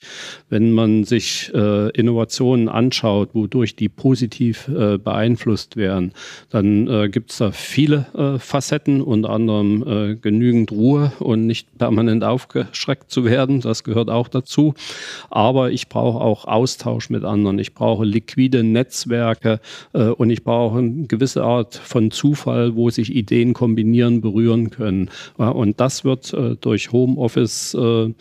Wenn 0.50 0.72
man 0.72 1.04
sich 1.04 1.52
äh, 1.54 1.90
Innovationen 1.90 2.70
anschaut, 2.70 3.32
wodurch 3.34 3.76
die 3.76 3.90
positiv 3.90 4.70
äh, 4.70 4.98
beeinflusst 4.98 5.76
werden, 5.76 6.14
dann 6.50 6.88
äh, 6.88 7.10
gibt 7.10 7.32
es 7.32 7.38
da 7.40 7.52
viele 7.52 8.38
Facetten, 8.40 9.02
unter 9.02 9.30
anderem 9.30 10.20
genügend 10.22 10.72
Ruhe 10.72 11.12
und 11.20 11.46
nicht 11.48 11.78
permanent 11.78 12.24
aufgeschreckt 12.24 13.12
zu 13.12 13.26
werden. 13.26 13.62
Das 13.62 13.84
gehört 13.84 14.01
auch 14.10 14.28
dazu. 14.28 14.74
Aber 15.30 15.72
ich 15.72 15.90
brauche 15.90 16.20
auch 16.20 16.46
Austausch 16.46 17.10
mit 17.10 17.24
anderen. 17.24 17.60
Ich 17.60 17.74
brauche 17.74 18.06
liquide 18.06 18.64
Netzwerke 18.64 19.60
äh, 19.94 20.06
und 20.06 20.30
ich 20.30 20.44
brauche 20.44 20.80
eine 20.80 21.08
gewisse 21.08 21.44
Art 21.44 21.76
von 21.76 22.12
Zufall, 22.12 22.76
wo 22.76 22.90
sich 22.90 23.14
Ideen 23.14 23.54
kombinieren, 23.54 24.22
berühren 24.22 24.70
können. 24.70 25.10
Und 25.38 25.80
das 25.80 26.04
wird 26.04 26.34
äh, 26.34 26.56
durch 26.60 26.92
Homeoffice 26.92 27.74
äh, 27.74 28.14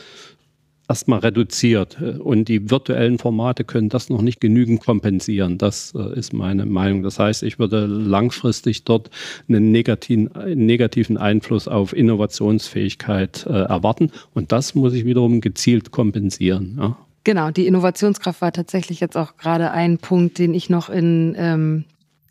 erstmal 0.90 1.20
reduziert. 1.20 2.02
Und 2.02 2.48
die 2.48 2.68
virtuellen 2.68 3.18
Formate 3.18 3.62
können 3.62 3.88
das 3.88 4.10
noch 4.10 4.22
nicht 4.22 4.40
genügend 4.40 4.84
kompensieren. 4.84 5.56
Das 5.56 5.94
äh, 5.96 6.18
ist 6.18 6.32
meine 6.32 6.66
Meinung. 6.66 7.04
Das 7.04 7.20
heißt, 7.20 7.44
ich 7.44 7.60
würde 7.60 7.86
langfristig 7.86 8.82
dort 8.82 9.08
einen 9.48 9.70
negativen, 9.70 11.16
Einfluss 11.16 11.68
auf 11.68 11.92
Innovationsfähigkeit 11.92 13.46
äh, 13.46 13.52
erwarten. 13.52 14.10
Und 14.34 14.50
das 14.50 14.74
muss 14.74 14.92
ich 14.92 15.04
wiederum 15.04 15.40
gezielt 15.40 15.92
kompensieren. 15.92 16.76
Ja. 16.78 16.96
Genau, 17.22 17.50
die 17.52 17.68
Innovationskraft 17.68 18.40
war 18.40 18.52
tatsächlich 18.52 18.98
jetzt 18.98 19.16
auch 19.16 19.36
gerade 19.36 19.70
ein 19.70 19.98
Punkt, 19.98 20.38
den 20.38 20.54
ich 20.54 20.70
noch 20.70 20.88
in 20.88 21.36
ähm, 21.38 21.84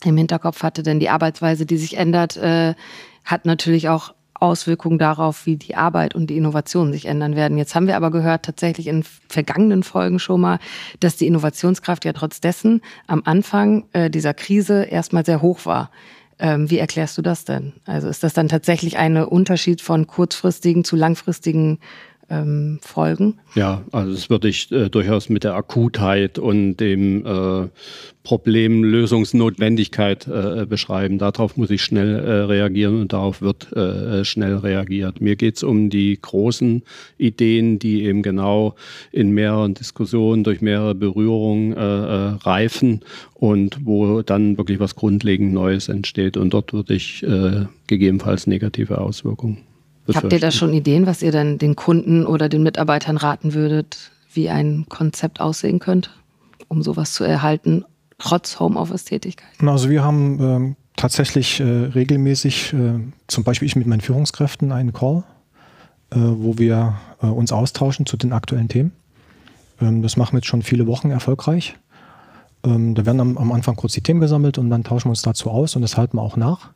im 0.05 0.17
Hinterkopf 0.17 0.63
hatte, 0.63 0.81
denn 0.81 0.99
die 0.99 1.09
Arbeitsweise, 1.09 1.65
die 1.65 1.77
sich 1.77 1.97
ändert, 1.97 2.37
äh, 2.37 2.73
hat 3.25 3.45
natürlich 3.45 3.89
auch 3.89 4.13
Auswirkungen 4.39 4.97
darauf, 4.97 5.45
wie 5.45 5.57
die 5.57 5.75
Arbeit 5.75 6.15
und 6.15 6.27
die 6.27 6.37
Innovation 6.37 6.91
sich 6.91 7.05
ändern 7.05 7.35
werden. 7.35 7.57
Jetzt 7.57 7.75
haben 7.75 7.87
wir 7.87 7.95
aber 7.95 8.11
gehört, 8.11 8.43
tatsächlich 8.43 8.87
in 8.87 9.03
vergangenen 9.27 9.83
Folgen 9.83 10.19
schon 10.19 10.41
mal, 10.41 10.59
dass 10.99 11.17
die 11.17 11.27
Innovationskraft 11.27 12.05
ja 12.05 12.13
trotz 12.13 12.41
dessen 12.41 12.81
am 13.07 13.21
Anfang 13.25 13.85
äh, 13.93 14.09
dieser 14.09 14.33
Krise 14.33 14.83
erstmal 14.83 15.25
sehr 15.25 15.41
hoch 15.41 15.65
war. 15.65 15.91
Ähm, 16.41 16.69
wie 16.69 16.77
erklärst 16.77 17.17
du 17.17 17.21
das 17.21 17.43
denn? 17.43 17.73
Also 17.85 18.07
ist 18.07 18.23
das 18.23 18.33
dann 18.33 18.47
tatsächlich 18.47 18.97
ein 18.97 19.17
Unterschied 19.17 19.81
von 19.81 20.07
kurzfristigen 20.07 20.85
zu 20.85 20.95
langfristigen 20.95 21.79
ähm, 22.29 22.79
Folgen? 22.81 23.39
Ja, 23.55 23.83
also 23.91 24.13
das 24.13 24.29
würde 24.29 24.49
ich 24.49 24.71
äh, 24.71 24.89
durchaus 24.89 25.29
mit 25.29 25.43
der 25.43 25.55
Akutheit 25.55 26.39
und 26.39 26.77
dem 26.77 27.25
äh, 27.25 27.67
Problemlösungsnotwendigkeit 28.23 30.27
äh, 30.27 30.65
beschreiben. 30.67 31.17
Darauf 31.17 31.57
muss 31.57 31.71
ich 31.71 31.81
schnell 31.81 32.19
äh, 32.19 32.31
reagieren 32.43 33.01
und 33.01 33.13
darauf 33.13 33.41
wird 33.41 33.71
äh, 33.73 34.23
schnell 34.25 34.57
reagiert. 34.57 35.21
Mir 35.21 35.35
geht 35.35 35.57
es 35.57 35.63
um 35.63 35.89
die 35.89 36.19
großen 36.21 36.83
Ideen, 37.17 37.79
die 37.79 38.03
eben 38.03 38.21
genau 38.21 38.75
in 39.11 39.31
mehreren 39.31 39.73
Diskussionen 39.73 40.43
durch 40.43 40.61
mehrere 40.61 40.95
Berührungen 40.95 41.73
äh, 41.73 41.79
äh, 41.79 42.35
reifen 42.41 43.01
und 43.33 43.79
wo 43.83 44.21
dann 44.21 44.57
wirklich 44.57 44.79
was 44.79 44.95
grundlegend 44.95 45.53
Neues 45.53 45.87
entsteht. 45.87 46.37
Und 46.37 46.53
dort 46.53 46.73
würde 46.73 46.93
ich 46.93 47.23
äh, 47.23 47.65
gegebenenfalls 47.87 48.45
negative 48.45 48.99
Auswirkungen 48.99 49.68
Habt 50.15 50.33
ihr 50.33 50.39
da 50.39 50.51
schon 50.51 50.73
Ideen, 50.73 51.05
was 51.05 51.21
ihr 51.21 51.31
dann 51.31 51.57
den 51.57 51.75
Kunden 51.75 52.25
oder 52.25 52.49
den 52.49 52.63
Mitarbeitern 52.63 53.17
raten 53.17 53.53
würdet, 53.53 54.11
wie 54.33 54.49
ein 54.49 54.85
Konzept 54.89 55.41
aussehen 55.41 55.79
könnte, 55.79 56.09
um 56.67 56.81
sowas 56.81 57.13
zu 57.13 57.23
erhalten, 57.23 57.85
trotz 58.17 58.59
Homeoffice-Tätigkeit? 58.59 59.49
Also 59.65 59.89
wir 59.89 60.03
haben 60.03 60.39
ähm, 60.39 60.75
tatsächlich 60.95 61.59
äh, 61.59 61.63
regelmäßig, 61.63 62.73
äh, 62.73 62.99
zum 63.27 63.43
Beispiel 63.43 63.65
ich 63.67 63.75
mit 63.75 63.87
meinen 63.87 64.01
Führungskräften, 64.01 64.71
einen 64.71 64.93
Call, 64.93 65.23
äh, 66.11 66.17
wo 66.17 66.57
wir 66.57 66.95
äh, 67.21 67.27
uns 67.27 67.51
austauschen 67.51 68.05
zu 68.05 68.17
den 68.17 68.33
aktuellen 68.33 68.67
Themen. 68.67 68.91
Ähm, 69.81 70.01
das 70.01 70.17
machen 70.17 70.33
wir 70.33 70.39
jetzt 70.39 70.47
schon 70.47 70.61
viele 70.61 70.87
Wochen 70.87 71.11
erfolgreich. 71.11 71.75
Ähm, 72.63 72.95
da 72.95 73.05
werden 73.05 73.21
am, 73.21 73.37
am 73.37 73.51
Anfang 73.51 73.75
kurz 73.75 73.93
die 73.93 74.01
Themen 74.01 74.19
gesammelt 74.19 74.57
und 74.57 74.69
dann 74.69 74.83
tauschen 74.83 75.05
wir 75.05 75.11
uns 75.11 75.21
dazu 75.21 75.49
aus 75.49 75.75
und 75.75 75.81
das 75.81 75.97
halten 75.97 76.17
wir 76.17 76.21
auch 76.21 76.35
nach. 76.35 76.71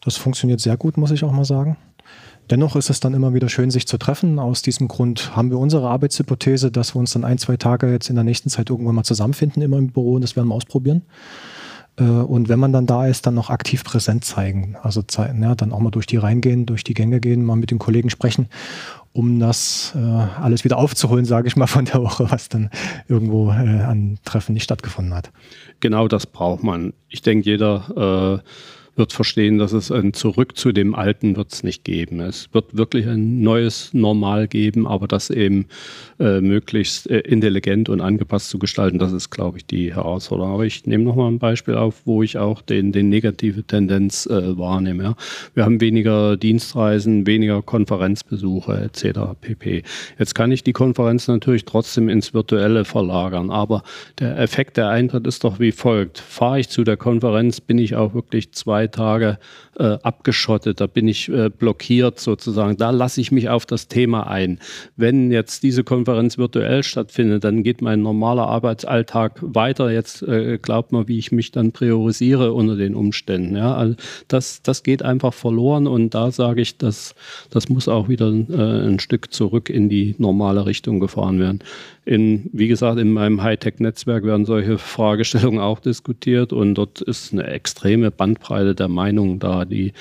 Das 0.00 0.16
funktioniert 0.16 0.60
sehr 0.60 0.76
gut, 0.76 0.96
muss 0.96 1.10
ich 1.10 1.24
auch 1.24 1.32
mal 1.32 1.44
sagen. 1.44 1.76
Dennoch 2.50 2.76
ist 2.76 2.88
es 2.88 3.00
dann 3.00 3.12
immer 3.12 3.34
wieder 3.34 3.48
schön, 3.48 3.70
sich 3.70 3.86
zu 3.86 3.98
treffen. 3.98 4.38
Aus 4.38 4.62
diesem 4.62 4.88
Grund 4.88 5.36
haben 5.36 5.50
wir 5.50 5.58
unsere 5.58 5.88
Arbeitshypothese, 5.88 6.70
dass 6.70 6.94
wir 6.94 7.00
uns 7.00 7.12
dann 7.12 7.24
ein, 7.24 7.38
zwei 7.38 7.58
Tage 7.58 7.90
jetzt 7.90 8.08
in 8.08 8.14
der 8.14 8.24
nächsten 8.24 8.48
Zeit 8.48 8.70
irgendwann 8.70 8.94
mal 8.94 9.04
zusammenfinden, 9.04 9.62
immer 9.62 9.76
im 9.76 9.88
Büro 9.88 10.14
und 10.14 10.22
das 10.22 10.34
werden 10.34 10.48
wir 10.48 10.54
ausprobieren. 10.54 11.02
Äh, 11.98 12.04
und 12.04 12.48
wenn 12.48 12.58
man 12.58 12.72
dann 12.72 12.86
da 12.86 13.06
ist, 13.06 13.26
dann 13.26 13.34
noch 13.34 13.50
aktiv 13.50 13.84
präsent 13.84 14.24
zeigen. 14.24 14.76
Also 14.82 15.02
ja, 15.18 15.54
dann 15.54 15.72
auch 15.72 15.80
mal 15.80 15.90
durch 15.90 16.06
die 16.06 16.16
Reihen 16.16 16.40
gehen, 16.40 16.64
durch 16.66 16.84
die 16.84 16.94
Gänge 16.94 17.20
gehen, 17.20 17.44
mal 17.44 17.56
mit 17.56 17.70
den 17.70 17.78
Kollegen 17.78 18.08
sprechen, 18.08 18.48
um 19.12 19.38
das 19.40 19.92
äh, 19.96 19.98
alles 19.98 20.64
wieder 20.64 20.78
aufzuholen, 20.78 21.24
sage 21.24 21.48
ich 21.48 21.56
mal, 21.56 21.66
von 21.66 21.84
der 21.84 22.02
Woche, 22.02 22.30
was 22.30 22.48
dann 22.48 22.70
irgendwo 23.08 23.50
äh, 23.50 23.82
an 23.82 24.18
Treffen 24.24 24.54
nicht 24.54 24.64
stattgefunden 24.64 25.14
hat. 25.14 25.32
Genau 25.80 26.08
das 26.08 26.26
braucht 26.26 26.62
man. 26.62 26.92
Ich 27.08 27.22
denke, 27.22 27.50
jeder 27.50 28.40
äh, 28.42 28.48
wird 28.98 29.12
verstehen, 29.12 29.58
dass 29.58 29.72
es 29.72 29.90
ein 29.90 30.12
Zurück 30.12 30.56
zu 30.56 30.72
dem 30.72 30.94
Alten 30.94 31.36
wird 31.36 31.52
es 31.52 31.62
nicht 31.62 31.84
geben. 31.84 32.20
Es 32.20 32.52
wird 32.52 32.76
wirklich 32.76 33.06
ein 33.06 33.40
neues 33.40 33.94
Normal 33.94 34.48
geben, 34.48 34.86
aber 34.86 35.06
das 35.06 35.30
eben 35.30 35.66
äh, 36.18 36.40
möglichst 36.40 37.08
äh, 37.08 37.20
intelligent 37.20 37.88
und 37.88 38.00
angepasst 38.00 38.50
zu 38.50 38.58
gestalten, 38.58 38.98
das 38.98 39.12
ist, 39.12 39.30
glaube 39.30 39.58
ich, 39.58 39.66
die 39.66 39.94
Herausforderung. 39.94 40.52
Aber 40.52 40.66
ich 40.66 40.84
nehme 40.86 41.04
nochmal 41.04 41.30
ein 41.30 41.38
Beispiel 41.38 41.76
auf, 41.76 42.02
wo 42.04 42.22
ich 42.22 42.38
auch 42.38 42.60
den, 42.60 42.90
den 42.90 43.08
negative 43.08 43.62
Tendenz 43.62 44.26
äh, 44.26 44.58
wahrnehme. 44.58 45.02
Ja. 45.04 45.16
Wir 45.54 45.64
haben 45.64 45.80
weniger 45.80 46.36
Dienstreisen, 46.36 47.26
weniger 47.26 47.62
Konferenzbesuche 47.62 48.90
etc. 48.92 49.20
pp. 49.40 49.84
Jetzt 50.18 50.34
kann 50.34 50.50
ich 50.50 50.64
die 50.64 50.72
Konferenz 50.72 51.28
natürlich 51.28 51.64
trotzdem 51.64 52.08
ins 52.08 52.34
Virtuelle 52.34 52.84
verlagern, 52.84 53.50
aber 53.50 53.84
der 54.18 54.38
Effekt 54.38 54.76
der 54.76 54.88
Eintritt 54.88 55.26
ist 55.26 55.44
doch 55.44 55.60
wie 55.60 55.72
folgt. 55.72 56.18
Fahre 56.18 56.58
ich 56.58 56.68
zu 56.68 56.82
der 56.82 56.96
Konferenz, 56.96 57.60
bin 57.60 57.78
ich 57.78 57.94
auch 57.94 58.14
wirklich 58.14 58.52
zwei 58.52 58.87
Tage 58.90 59.38
äh, 59.78 59.98
abgeschottet, 60.02 60.80
da 60.80 60.86
bin 60.86 61.08
ich 61.08 61.28
äh, 61.28 61.50
blockiert 61.50 62.18
sozusagen. 62.18 62.76
Da 62.76 62.90
lasse 62.90 63.20
ich 63.20 63.30
mich 63.30 63.48
auf 63.48 63.64
das 63.64 63.88
Thema 63.88 64.26
ein. 64.26 64.58
Wenn 64.96 65.30
jetzt 65.30 65.62
diese 65.62 65.84
Konferenz 65.84 66.38
virtuell 66.38 66.82
stattfindet, 66.82 67.44
dann 67.44 67.62
geht 67.62 67.80
mein 67.80 68.02
normaler 68.02 68.46
Arbeitsalltag 68.48 69.38
weiter. 69.40 69.90
Jetzt 69.90 70.22
äh, 70.22 70.58
glaubt 70.58 70.92
man, 70.92 71.08
wie 71.08 71.18
ich 71.18 71.32
mich 71.32 71.52
dann 71.52 71.72
priorisiere 71.72 72.52
unter 72.52 72.76
den 72.76 72.94
Umständen. 72.94 73.56
Ja, 73.56 73.74
also 73.74 73.94
das, 74.26 74.62
das 74.62 74.82
geht 74.82 75.02
einfach 75.02 75.32
verloren 75.32 75.86
und 75.86 76.14
da 76.14 76.30
sage 76.30 76.60
ich, 76.60 76.78
dass 76.78 77.14
das 77.50 77.68
muss 77.68 77.88
auch 77.88 78.08
wieder 78.08 78.28
äh, 78.28 78.88
ein 78.88 78.98
Stück 78.98 79.32
zurück 79.32 79.70
in 79.70 79.88
die 79.88 80.14
normale 80.18 80.66
Richtung 80.66 81.00
gefahren 81.00 81.38
werden. 81.38 81.60
In, 82.08 82.48
wie 82.54 82.68
gesagt, 82.68 82.98
in 82.98 83.12
meinem 83.12 83.42
Hightech-Netzwerk 83.42 84.24
werden 84.24 84.46
solche 84.46 84.78
Fragestellungen 84.78 85.60
auch 85.60 85.78
diskutiert 85.78 86.54
und 86.54 86.74
dort 86.74 87.02
ist 87.02 87.34
eine 87.34 87.46
extreme 87.46 88.10
Bandbreite 88.10 88.74
der 88.74 88.88
Meinungen 88.88 89.40
da. 89.40 89.66
Die, 89.66 89.92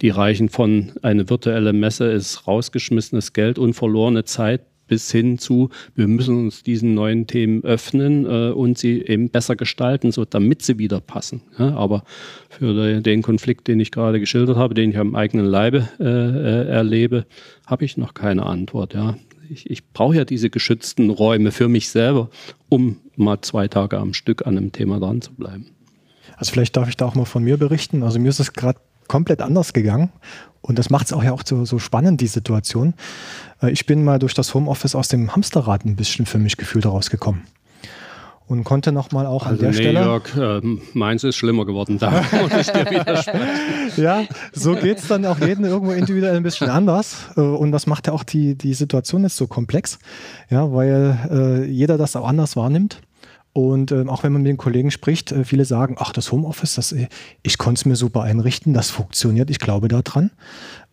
die 0.00 0.10
reichen 0.10 0.48
von 0.48 0.90
eine 1.02 1.30
virtuelle 1.30 1.72
Messe 1.72 2.10
ist 2.10 2.48
rausgeschmissenes 2.48 3.32
Geld 3.32 3.60
und 3.60 3.74
verlorene 3.74 4.24
Zeit 4.24 4.62
bis 4.88 5.12
hin 5.12 5.38
zu, 5.38 5.70
wir 5.94 6.08
müssen 6.08 6.36
uns 6.36 6.64
diesen 6.64 6.94
neuen 6.94 7.28
Themen 7.28 7.62
öffnen 7.62 8.26
äh, 8.26 8.50
und 8.50 8.76
sie 8.76 9.00
eben 9.00 9.30
besser 9.30 9.54
gestalten, 9.54 10.10
so 10.10 10.24
damit 10.24 10.62
sie 10.62 10.78
wieder 10.78 11.00
passen. 11.00 11.42
Ja, 11.60 11.76
aber 11.76 12.02
für 12.50 13.00
den 13.00 13.22
Konflikt, 13.22 13.68
den 13.68 13.78
ich 13.78 13.92
gerade 13.92 14.18
geschildert 14.18 14.56
habe, 14.56 14.74
den 14.74 14.90
ich 14.90 14.98
am 14.98 15.14
eigenen 15.14 15.46
Leibe 15.46 15.88
äh, 16.00 16.04
äh, 16.04 16.66
erlebe, 16.66 17.24
habe 17.68 17.84
ich 17.84 17.96
noch 17.96 18.14
keine 18.14 18.46
Antwort. 18.46 18.94
Ja. 18.94 19.16
Ich, 19.52 19.68
ich 19.70 19.86
brauche 19.92 20.16
ja 20.16 20.24
diese 20.24 20.48
geschützten 20.48 21.10
Räume 21.10 21.52
für 21.52 21.68
mich 21.68 21.90
selber, 21.90 22.30
um 22.68 22.98
mal 23.16 23.40
zwei 23.42 23.68
Tage 23.68 23.98
am 23.98 24.14
Stück 24.14 24.46
an 24.46 24.56
einem 24.56 24.72
Thema 24.72 24.98
dran 24.98 25.20
zu 25.20 25.32
bleiben. 25.34 25.66
Also 26.36 26.52
vielleicht 26.52 26.76
darf 26.76 26.88
ich 26.88 26.96
da 26.96 27.06
auch 27.06 27.14
mal 27.14 27.26
von 27.26 27.44
mir 27.44 27.58
berichten. 27.58 28.02
Also 28.02 28.18
mir 28.18 28.30
ist 28.30 28.40
es 28.40 28.54
gerade 28.54 28.80
komplett 29.08 29.42
anders 29.42 29.74
gegangen. 29.74 30.10
Und 30.62 30.78
das 30.78 30.88
macht 30.88 31.06
es 31.06 31.12
auch 31.12 31.22
ja 31.22 31.32
auch 31.32 31.42
so, 31.44 31.64
so 31.64 31.78
spannend, 31.78 32.20
die 32.20 32.28
Situation. 32.28 32.94
Äh, 33.60 33.72
ich 33.72 33.84
bin 33.84 34.04
mal 34.04 34.18
durch 34.18 34.32
das 34.32 34.54
Homeoffice 34.54 34.94
aus 34.94 35.08
dem 35.08 35.34
Hamsterrad 35.34 35.84
ein 35.84 35.96
bisschen 35.96 36.24
für 36.24 36.38
mich 36.38 36.56
gefühlt 36.56 36.84
herausgekommen. 36.84 37.42
Und 38.52 38.64
konnte 38.64 38.92
nochmal 38.92 39.24
auch 39.24 39.46
also 39.46 39.54
an 39.54 39.58
der 39.60 39.70
nee, 39.70 39.76
Stelle. 39.76 40.00
Jörg, 40.00 40.36
äh, 40.36 40.60
meins 40.92 41.24
ist 41.24 41.36
schlimmer 41.36 41.64
geworden, 41.64 41.96
da 41.98 42.10
muss 42.42 42.52
ich 42.52 42.66
dir 42.66 42.84
widersprechen. 42.84 43.48
ja, 43.96 44.24
so 44.52 44.74
geht 44.74 44.98
es 44.98 45.08
dann 45.08 45.24
auch 45.24 45.38
jedem 45.38 45.64
irgendwo 45.64 45.92
individuell 45.92 46.36
ein 46.36 46.42
bisschen 46.42 46.68
anders. 46.68 47.30
Äh, 47.38 47.40
und 47.40 47.72
das 47.72 47.86
macht 47.86 48.08
ja 48.08 48.12
auch 48.12 48.24
die, 48.24 48.54
die 48.54 48.74
Situation 48.74 49.22
jetzt 49.22 49.38
so 49.38 49.46
komplex, 49.46 49.98
ja, 50.50 50.70
weil 50.70 51.18
äh, 51.30 51.64
jeder 51.64 51.96
das 51.96 52.14
auch 52.14 52.28
anders 52.28 52.54
wahrnimmt. 52.54 53.00
Und 53.54 53.90
ähm, 53.90 54.10
auch 54.10 54.22
wenn 54.22 54.32
man 54.32 54.42
mit 54.42 54.50
den 54.50 54.58
Kollegen 54.58 54.90
spricht, 54.90 55.32
äh, 55.32 55.44
viele 55.44 55.64
sagen, 55.64 55.96
ach, 55.98 56.12
das 56.12 56.30
Homeoffice, 56.30 56.74
das, 56.74 56.92
äh, 56.92 57.08
ich 57.42 57.56
konnte 57.56 57.80
es 57.80 57.84
mir 57.86 57.96
super 57.96 58.22
einrichten, 58.22 58.74
das 58.74 58.90
funktioniert, 58.90 59.48
ich 59.48 59.60
glaube 59.60 59.88
daran. 59.88 60.30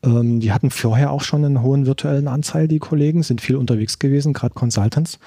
Ähm, 0.03 0.39
die 0.39 0.51
hatten 0.51 0.69
vorher 0.71 1.11
auch 1.11 1.21
schon 1.21 1.43
einen 1.43 1.61
hohen 1.61 1.85
virtuellen 1.85 2.27
Anteil, 2.27 2.67
die 2.67 2.79
Kollegen, 2.79 3.23
sind 3.23 3.41
viel 3.41 3.57
unterwegs 3.57 3.99
gewesen, 3.99 4.33
gerade 4.33 4.53
Consultants. 4.53 5.19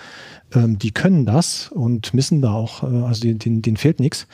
Ähm, 0.54 0.78
die 0.78 0.92
können 0.92 1.26
das 1.26 1.68
und 1.68 2.14
müssen 2.14 2.40
da 2.40 2.52
auch, 2.52 2.82
äh, 2.82 2.87
also 2.87 3.20
denen, 3.22 3.62
denen 3.62 3.76
fehlt 3.76 4.00
nichts. 4.00 4.26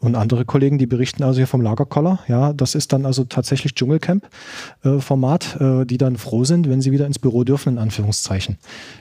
Und 0.00 0.16
andere 0.16 0.44
Kollegen, 0.44 0.78
die 0.78 0.86
berichten 0.86 1.22
also 1.22 1.38
hier 1.38 1.46
vom 1.46 1.60
Lagerkoller, 1.60 2.18
ja, 2.28 2.52
das 2.52 2.74
ist 2.74 2.92
dann 2.92 3.06
also 3.06 3.24
tatsächlich 3.24 3.74
Dschungelcamp-Format, 3.74 5.58
äh, 5.60 5.82
äh, 5.82 5.84
die 5.84 5.98
dann 5.98 6.16
froh 6.16 6.44
sind, 6.44 6.68
wenn 6.68 6.80
sie 6.80 6.92
wieder 6.92 7.06
ins 7.06 7.18
Büro 7.18 7.44
dürfen, 7.44 7.74
in 7.74 7.78
Anführungszeichen. 7.78 8.58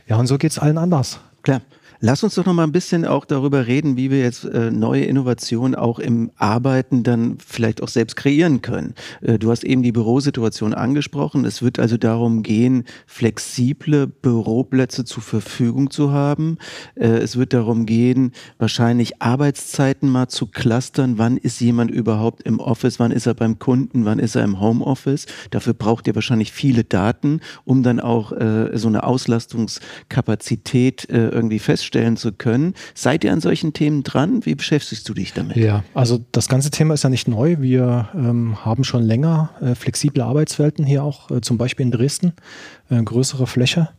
Ja, 0.08 0.18
und 0.18 0.28
so 0.28 0.38
geht 0.38 0.52
es 0.52 0.60
allen 0.60 0.78
anders. 0.78 1.20
Klar. 1.42 1.62
Lass 2.06 2.22
uns 2.22 2.36
doch 2.36 2.46
noch 2.46 2.52
mal 2.52 2.66
ein 2.66 2.74
bisschen 2.74 3.06
auch 3.06 3.24
darüber 3.24 3.66
reden, 3.66 3.96
wie 3.96 4.12
wir 4.12 4.20
jetzt 4.20 4.44
äh, 4.44 4.72
neue 4.72 5.06
Innovationen 5.06 5.74
auch 5.74 6.00
im 6.00 6.32
Arbeiten 6.36 7.04
dann 7.04 7.38
vielleicht 7.38 7.82
auch 7.82 7.88
selbst 7.88 8.18
kreieren 8.18 8.62
können. 8.62 8.94
Äh, 9.22 9.40
du 9.40 9.50
hast 9.50 9.64
eben 9.64 9.84
die 9.84 9.94
Bürosituation 9.94 10.74
angesprochen. 10.74 11.46
Es 11.46 11.62
wird 11.62 11.80
also 11.80 11.96
darum 11.96 12.44
gehen, 12.44 12.84
flexible 13.08 14.08
Büroplätze 14.08 15.06
zur 15.06 15.24
Verfügung 15.24 15.92
zu 15.92 16.12
haben. 16.12 16.58
Äh, 16.96 17.20
es 17.20 17.38
wird 17.38 17.54
darum 17.54 17.86
gehen, 17.86 18.34
wahrscheinlich 18.58 19.22
Arbeitszeiten 19.22 20.10
mal 20.10 20.28
zu 20.28 20.48
clustern. 20.48 21.18
Wann 21.18 21.38
ist 21.38 21.62
jemand 21.62 21.90
überhaupt 21.90 22.44
im 22.44 22.60
Office? 22.60 23.00
Wann 23.00 23.14
ist 23.14 23.28
er 23.28 23.34
beim 23.34 23.60
Kunden? 23.60 24.04
Wann 24.04 24.20
ist 24.20 24.36
er 24.36 24.44
im 24.44 24.60
Homeoffice? 24.60 25.26
Dafür 25.52 25.74
braucht 25.74 26.06
ihr 26.08 26.16
wahrscheinlich 26.16 26.52
viele 26.52 26.84
Daten, 26.84 27.40
um 27.64 27.82
dann 27.82 28.02
auch 28.02 28.34
äh, 28.34 28.78
so 28.78 28.90
eine 28.90 29.06
Auslastungskapazität 29.06 31.10
äh, 31.10 31.30
irgendwie 31.30 31.60
festzustellen 31.60 31.93
feststellen 31.94 32.18
zu 32.18 32.32
können. 32.32 32.74
Seid 32.96 33.24
ihr 33.24 33.32
an 33.32 33.42
solchen 33.42 33.74
Themen 33.74 34.04
dran? 34.04 34.46
Wie 34.46 34.56
beschäftigst 34.56 35.08
du 35.08 35.14
dich 35.14 35.34
damit? 35.34 35.58
Ja, 35.58 35.84
also 35.94 36.20
das 36.32 36.48
ganze 36.48 36.72
Thema 36.72 36.96
ist 36.96 37.04
ja 37.04 37.10
nicht 37.10 37.28
neu. 37.28 37.58
Wir 37.60 38.10
ähm, 38.16 38.66
haben 38.66 38.84
schon 38.84 39.04
länger 39.04 39.52
äh, 39.62 39.76
flexible 39.76 40.24
Arbeitswelten 40.24 40.86
hier 40.86 41.04
auch, 41.04 41.30
äh, 41.30 41.42
zum 41.42 41.58
Beispiel 41.58 41.86
in 41.86 41.92
Dresden, 41.92 42.34
äh, 42.90 43.02
größere 43.02 43.48
Fläche, 43.48 43.90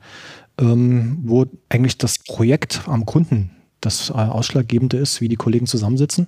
ähm, 0.59 1.19
wo 1.23 1.47
eigentlich 1.69 1.99
das 1.99 2.19
Projekt 2.19 2.83
am 2.87 3.07
Kunden 3.07 3.51
das 3.81 4.11
äh, 4.11 4.15
Ausschlaggebende 4.15 4.97
ist, 4.97 5.21
wie 5.21 5.29
die 5.29 5.37
Kollegen 5.37 5.67
zusammensitzen 5.67 6.27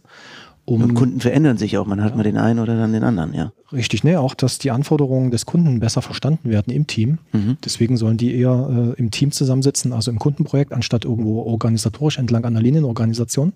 um 0.67 0.83
und 0.83 0.95
Kunden 0.95 1.21
verändern 1.21 1.57
sich 1.57 1.79
auch. 1.79 1.87
Man 1.87 2.03
hat 2.03 2.11
ja. 2.11 2.17
mal 2.17 2.23
den 2.25 2.37
einen 2.37 2.59
oder 2.59 2.77
dann 2.77 2.93
den 2.93 3.05
anderen, 3.05 3.33
ja. 3.35 3.53
Richtig, 3.73 4.03
ne? 4.03 4.21
Auch, 4.21 4.35
dass 4.35 4.59
die 4.59 4.73
Anforderungen 4.73 5.31
des 5.31 5.47
Kunden 5.47 5.79
besser 5.79 6.03
verstanden 6.03 6.51
werden 6.51 6.73
im 6.73 6.89
Team. 6.89 7.19
Mhm. 7.33 7.57
Deswegen 7.65 7.97
sollen 7.97 8.17
die 8.17 8.35
eher 8.35 8.95
äh, 8.97 9.01
im 9.01 9.13
Team 9.13 9.31
zusammensitzen, 9.31 9.93
also 9.93 10.11
im 10.11 10.19
Kundenprojekt, 10.19 10.73
anstatt 10.73 11.05
irgendwo 11.05 11.43
organisatorisch 11.43 12.19
entlang 12.19 12.45
einer 12.45 12.61
Linienorganisation, 12.61 13.53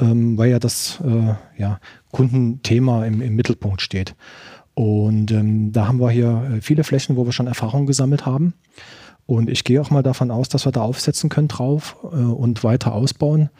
ähm, 0.00 0.36
weil 0.36 0.50
ja 0.50 0.58
das 0.58 1.00
äh, 1.02 1.34
ja, 1.60 1.80
Kundenthema 2.12 3.06
im, 3.06 3.22
im 3.22 3.34
Mittelpunkt 3.34 3.80
steht. 3.80 4.14
Und 4.74 5.32
ähm, 5.32 5.72
da 5.72 5.88
haben 5.88 5.98
wir 5.98 6.10
hier 6.10 6.50
äh, 6.56 6.60
viele 6.60 6.84
Flächen, 6.84 7.16
wo 7.16 7.24
wir 7.24 7.32
schon 7.32 7.46
Erfahrungen 7.46 7.86
gesammelt 7.86 8.26
haben. 8.26 8.52
Und 9.28 9.50
ich 9.50 9.62
gehe 9.62 9.78
auch 9.78 9.90
mal 9.90 10.02
davon 10.02 10.30
aus, 10.30 10.48
dass 10.48 10.64
wir 10.64 10.72
da 10.72 10.80
aufsetzen 10.80 11.28
können 11.28 11.48
drauf 11.48 11.96
äh, 12.04 12.16
und 12.16 12.64
weiter 12.64 12.94
ausbauen. 12.94 13.50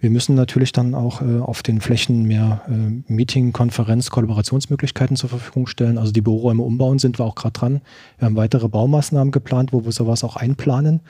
Wir 0.00 0.08
müssen 0.08 0.34
natürlich 0.34 0.72
dann 0.72 0.94
auch 0.94 1.20
äh, 1.20 1.40
auf 1.40 1.62
den 1.62 1.82
Flächen 1.82 2.22
mehr 2.22 2.62
äh, 2.66 3.12
Meeting, 3.12 3.52
Konferenz, 3.52 4.08
Kollaborationsmöglichkeiten 4.08 5.16
zur 5.16 5.28
Verfügung 5.28 5.66
stellen. 5.66 5.98
Also 5.98 6.12
die 6.12 6.22
Büroräume 6.22 6.62
umbauen 6.62 6.98
sind 6.98 7.18
wir 7.18 7.26
auch 7.26 7.34
gerade 7.34 7.52
dran. 7.52 7.80
Wir 8.16 8.24
haben 8.24 8.36
weitere 8.36 8.68
Baumaßnahmen 8.68 9.30
geplant, 9.30 9.74
wo 9.74 9.84
wir 9.84 9.92
sowas 9.92 10.24
auch 10.24 10.36
einplanen. 10.36 11.02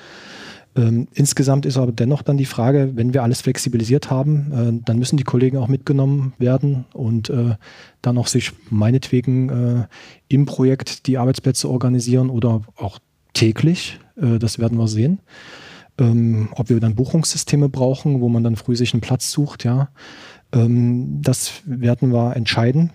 Ähm, 0.75 1.07
insgesamt 1.15 1.65
ist 1.65 1.77
aber 1.77 1.93
dennoch 1.93 2.23
dann 2.23 2.39
die 2.39 2.45
Frage, 2.45 2.91
wenn 2.97 3.15
wir 3.15 3.23
alles 3.23 3.41
flexibilisiert 3.41 4.11
haben, 4.11 4.53
äh, 4.53 4.83
dann 4.85 4.99
müssen 4.99 5.17
die 5.17 5.23
Kollegen 5.23 5.59
auch 5.59 5.69
mitgenommen 5.69 6.33
werden 6.39 6.87
und 6.93 7.31
äh, 7.31 7.55
dann 8.03 8.19
auch 8.19 8.27
sich 8.27 8.51
meinetwegen 8.69 9.49
äh, 9.49 9.87
im 10.27 10.45
Projekt 10.45 11.07
die 11.07 11.19
Arbeitsplätze 11.19 11.71
organisieren 11.71 12.31
oder 12.31 12.63
auch 12.75 12.99
täglich 13.33 13.99
äh, 14.21 14.39
das 14.39 14.59
werden 14.59 14.79
wir 14.79 14.89
sehen. 14.89 15.21
Ähm, 15.99 16.49
ob 16.53 16.69
wir 16.69 16.81
dann 16.81 16.95
Buchungssysteme 16.95 17.69
brauchen, 17.69 18.21
wo 18.21 18.29
man 18.29 18.45
dann 18.45 18.57
früh 18.57 18.77
sich 18.77 18.93
einen 18.93 19.01
Platz 19.01 19.31
sucht, 19.31 19.65
ja. 19.65 19.89
Ähm, 20.53 21.21
das 21.23 21.63
werden 21.65 22.13
wir 22.13 22.37
entscheiden. 22.37 22.93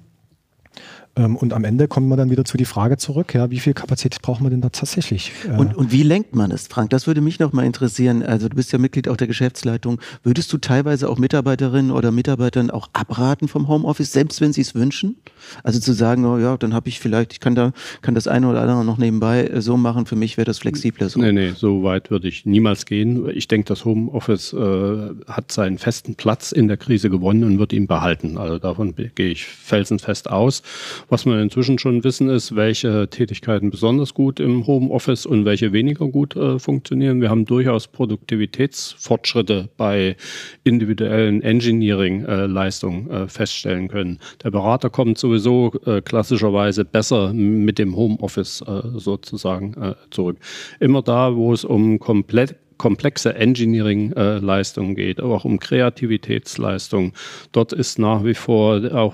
Ähm, 1.15 1.35
und 1.35 1.53
am 1.53 1.63
Ende 1.63 1.87
kommen 1.87 2.07
wir 2.07 2.17
dann 2.17 2.31
wieder 2.31 2.43
zu 2.43 2.57
die 2.57 2.65
Frage 2.65 2.97
zurück, 2.97 3.35
ja, 3.35 3.51
wie 3.51 3.59
viel 3.59 3.73
Kapazität 3.73 4.21
braucht 4.21 4.41
man 4.41 4.51
denn 4.51 4.61
da 4.61 4.69
tatsächlich? 4.69 5.31
Äh, 5.47 5.57
und, 5.57 5.75
und 5.75 5.91
wie 5.91 6.01
lenkt 6.01 6.35
man 6.35 6.49
es, 6.51 6.67
Frank? 6.67 6.89
Das 6.89 7.05
würde 7.05 7.21
mich 7.21 7.39
noch 7.39 7.53
mal 7.53 7.65
interessieren. 7.65 8.23
Also 8.23 8.49
du 8.49 8.55
bist 8.55 8.71
ja 8.71 8.79
Mitglied 8.79 9.07
auch 9.07 9.17
der 9.17 9.27
Geschäftsleitung. 9.27 9.99
Würdest 10.23 10.51
du 10.51 10.57
teilweise 10.57 11.09
auch 11.09 11.19
Mitarbeiterinnen 11.19 11.91
oder 11.91 12.11
Mitarbeitern 12.11 12.71
auch 12.71 12.89
abraten 12.93 13.47
vom 13.47 13.67
Homeoffice, 13.67 14.11
selbst 14.11 14.41
wenn 14.41 14.53
sie 14.53 14.61
es 14.61 14.73
wünschen? 14.73 15.17
Also 15.63 15.79
zu 15.79 15.93
sagen, 15.93 16.25
oh 16.25 16.39
ja, 16.39 16.57
dann 16.57 16.73
habe 16.73 16.89
ich 16.89 16.99
vielleicht, 16.99 17.33
ich 17.33 17.39
kann 17.39 17.53
da, 17.53 17.73
kann 18.01 18.15
das 18.15 18.27
eine 18.27 18.47
oder 18.47 18.61
andere 18.61 18.83
noch 18.83 18.97
nebenbei 18.97 19.45
äh, 19.45 19.61
so 19.61 19.77
machen, 19.77 20.07
für 20.07 20.15
mich 20.15 20.37
wäre 20.37 20.45
das 20.45 20.59
flexibler 20.59 21.09
so. 21.09 21.19
Nee, 21.19 21.31
nee, 21.31 21.51
so 21.55 21.83
weit 21.83 22.09
würde 22.09 22.27
ich 22.27 22.45
niemals 22.45 22.85
gehen. 22.85 23.29
Ich 23.29 23.47
denke, 23.47 23.67
das 23.67 23.85
Homeoffice 23.85 24.53
äh, 24.53 25.09
hat 25.27 25.51
seinen 25.51 25.77
festen 25.77 26.15
Platz 26.15 26.51
in 26.51 26.67
der 26.67 26.77
Krise 26.77 27.11
gewonnen 27.11 27.43
und 27.43 27.59
wird 27.59 27.71
ihn 27.71 27.85
behalten. 27.85 28.37
Also 28.37 28.57
davon 28.57 28.95
gehe 28.95 29.29
ich 29.29 29.45
felsenfest 29.45 30.29
aus. 30.29 30.63
Was 31.09 31.25
wir 31.25 31.39
inzwischen 31.41 31.79
schon 31.79 32.03
wissen, 32.03 32.29
ist, 32.29 32.55
welche 32.55 33.09
Tätigkeiten 33.09 33.69
besonders 33.69 34.13
gut 34.13 34.39
im 34.39 34.65
Homeoffice 34.65 35.25
und 35.25 35.45
welche 35.45 35.73
weniger 35.73 36.07
gut 36.07 36.35
äh, 36.35 36.59
funktionieren. 36.59 37.21
Wir 37.21 37.29
haben 37.29 37.45
durchaus 37.45 37.87
Produktivitätsfortschritte 37.87 39.69
bei 39.77 40.15
individuellen 40.63 41.41
Engineering-Leistungen 41.41 43.09
äh, 43.09 43.27
feststellen 43.27 43.87
können. 43.89 44.19
Der 44.43 44.51
Berater 44.51 44.89
kommt 44.89 45.17
sowieso 45.17 45.73
äh, 45.85 46.01
klassischerweise 46.01 46.85
besser 46.85 47.33
mit 47.33 47.79
dem 47.79 47.95
Homeoffice 47.95 48.61
äh, 48.61 48.81
sozusagen 48.95 49.73
äh, 49.81 49.95
zurück. 50.09 50.37
Immer 50.79 51.01
da, 51.01 51.35
wo 51.35 51.53
es 51.53 51.65
um 51.65 51.99
komplett 51.99 52.55
komplexe 52.77 53.35
Engineering-Leistungen 53.35 54.95
geht, 54.95 55.19
aber 55.19 55.35
auch 55.35 55.45
um 55.45 55.59
Kreativitätsleistungen. 55.59 57.13
Dort 57.51 57.71
ist 57.71 57.99
nach 57.99 58.25
wie 58.25 58.33
vor 58.33 58.81
auch 58.93 59.13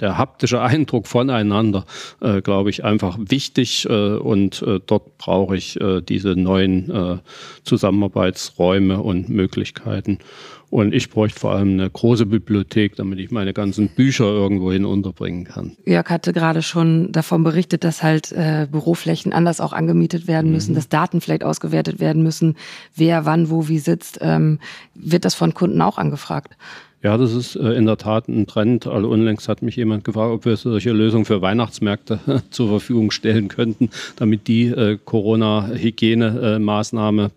der 0.00 0.18
haptische 0.18 0.60
Eindruck 0.60 1.06
voneinander, 1.06 1.84
äh, 2.20 2.42
glaube 2.42 2.70
ich, 2.70 2.84
einfach 2.84 3.16
wichtig 3.18 3.86
äh, 3.88 4.16
und 4.16 4.62
äh, 4.62 4.80
dort 4.84 5.18
brauche 5.18 5.56
ich 5.56 5.80
äh, 5.80 6.00
diese 6.00 6.30
neuen 6.30 6.90
äh, 6.90 7.18
Zusammenarbeitsräume 7.64 9.00
und 9.00 9.28
Möglichkeiten. 9.28 10.18
Und 10.74 10.92
ich 10.92 11.08
bräuchte 11.08 11.38
vor 11.38 11.52
allem 11.52 11.74
eine 11.74 11.88
große 11.88 12.26
Bibliothek, 12.26 12.96
damit 12.96 13.20
ich 13.20 13.30
meine 13.30 13.52
ganzen 13.52 13.90
Bücher 13.90 14.24
irgendwohin 14.24 14.84
unterbringen 14.84 15.44
kann. 15.44 15.76
Jörg 15.84 16.10
hatte 16.10 16.32
gerade 16.32 16.62
schon 16.62 17.12
davon 17.12 17.44
berichtet, 17.44 17.84
dass 17.84 18.02
halt 18.02 18.32
äh, 18.32 18.66
Büroflächen 18.68 19.32
anders 19.32 19.60
auch 19.60 19.72
angemietet 19.72 20.26
werden 20.26 20.50
müssen, 20.50 20.72
mhm. 20.72 20.74
dass 20.74 20.88
Daten 20.88 21.20
vielleicht 21.20 21.44
ausgewertet 21.44 22.00
werden 22.00 22.24
müssen, 22.24 22.56
wer 22.96 23.24
wann 23.24 23.50
wo 23.50 23.68
wie 23.68 23.78
sitzt. 23.78 24.18
Ähm, 24.20 24.58
wird 24.96 25.24
das 25.24 25.36
von 25.36 25.54
Kunden 25.54 25.80
auch 25.80 25.96
angefragt? 25.96 26.56
Ja, 27.04 27.16
das 27.18 27.34
ist 27.34 27.56
äh, 27.56 27.74
in 27.74 27.84
der 27.84 27.98
Tat 27.98 28.28
ein 28.28 28.46
Trend. 28.46 28.86
Also 28.86 29.10
unlängst 29.10 29.46
hat 29.46 29.60
mich 29.60 29.76
jemand 29.76 30.04
gefragt, 30.04 30.32
ob 30.32 30.46
wir 30.46 30.56
solche 30.56 30.92
Lösungen 30.92 31.26
für 31.26 31.42
Weihnachtsmärkte 31.42 32.20
zur 32.50 32.68
Verfügung 32.68 33.10
stellen 33.10 33.48
könnten, 33.48 33.90
damit 34.16 34.48
die 34.48 34.68
äh, 34.68 34.96
Corona-Hygiene-Maßnahme 35.04 37.30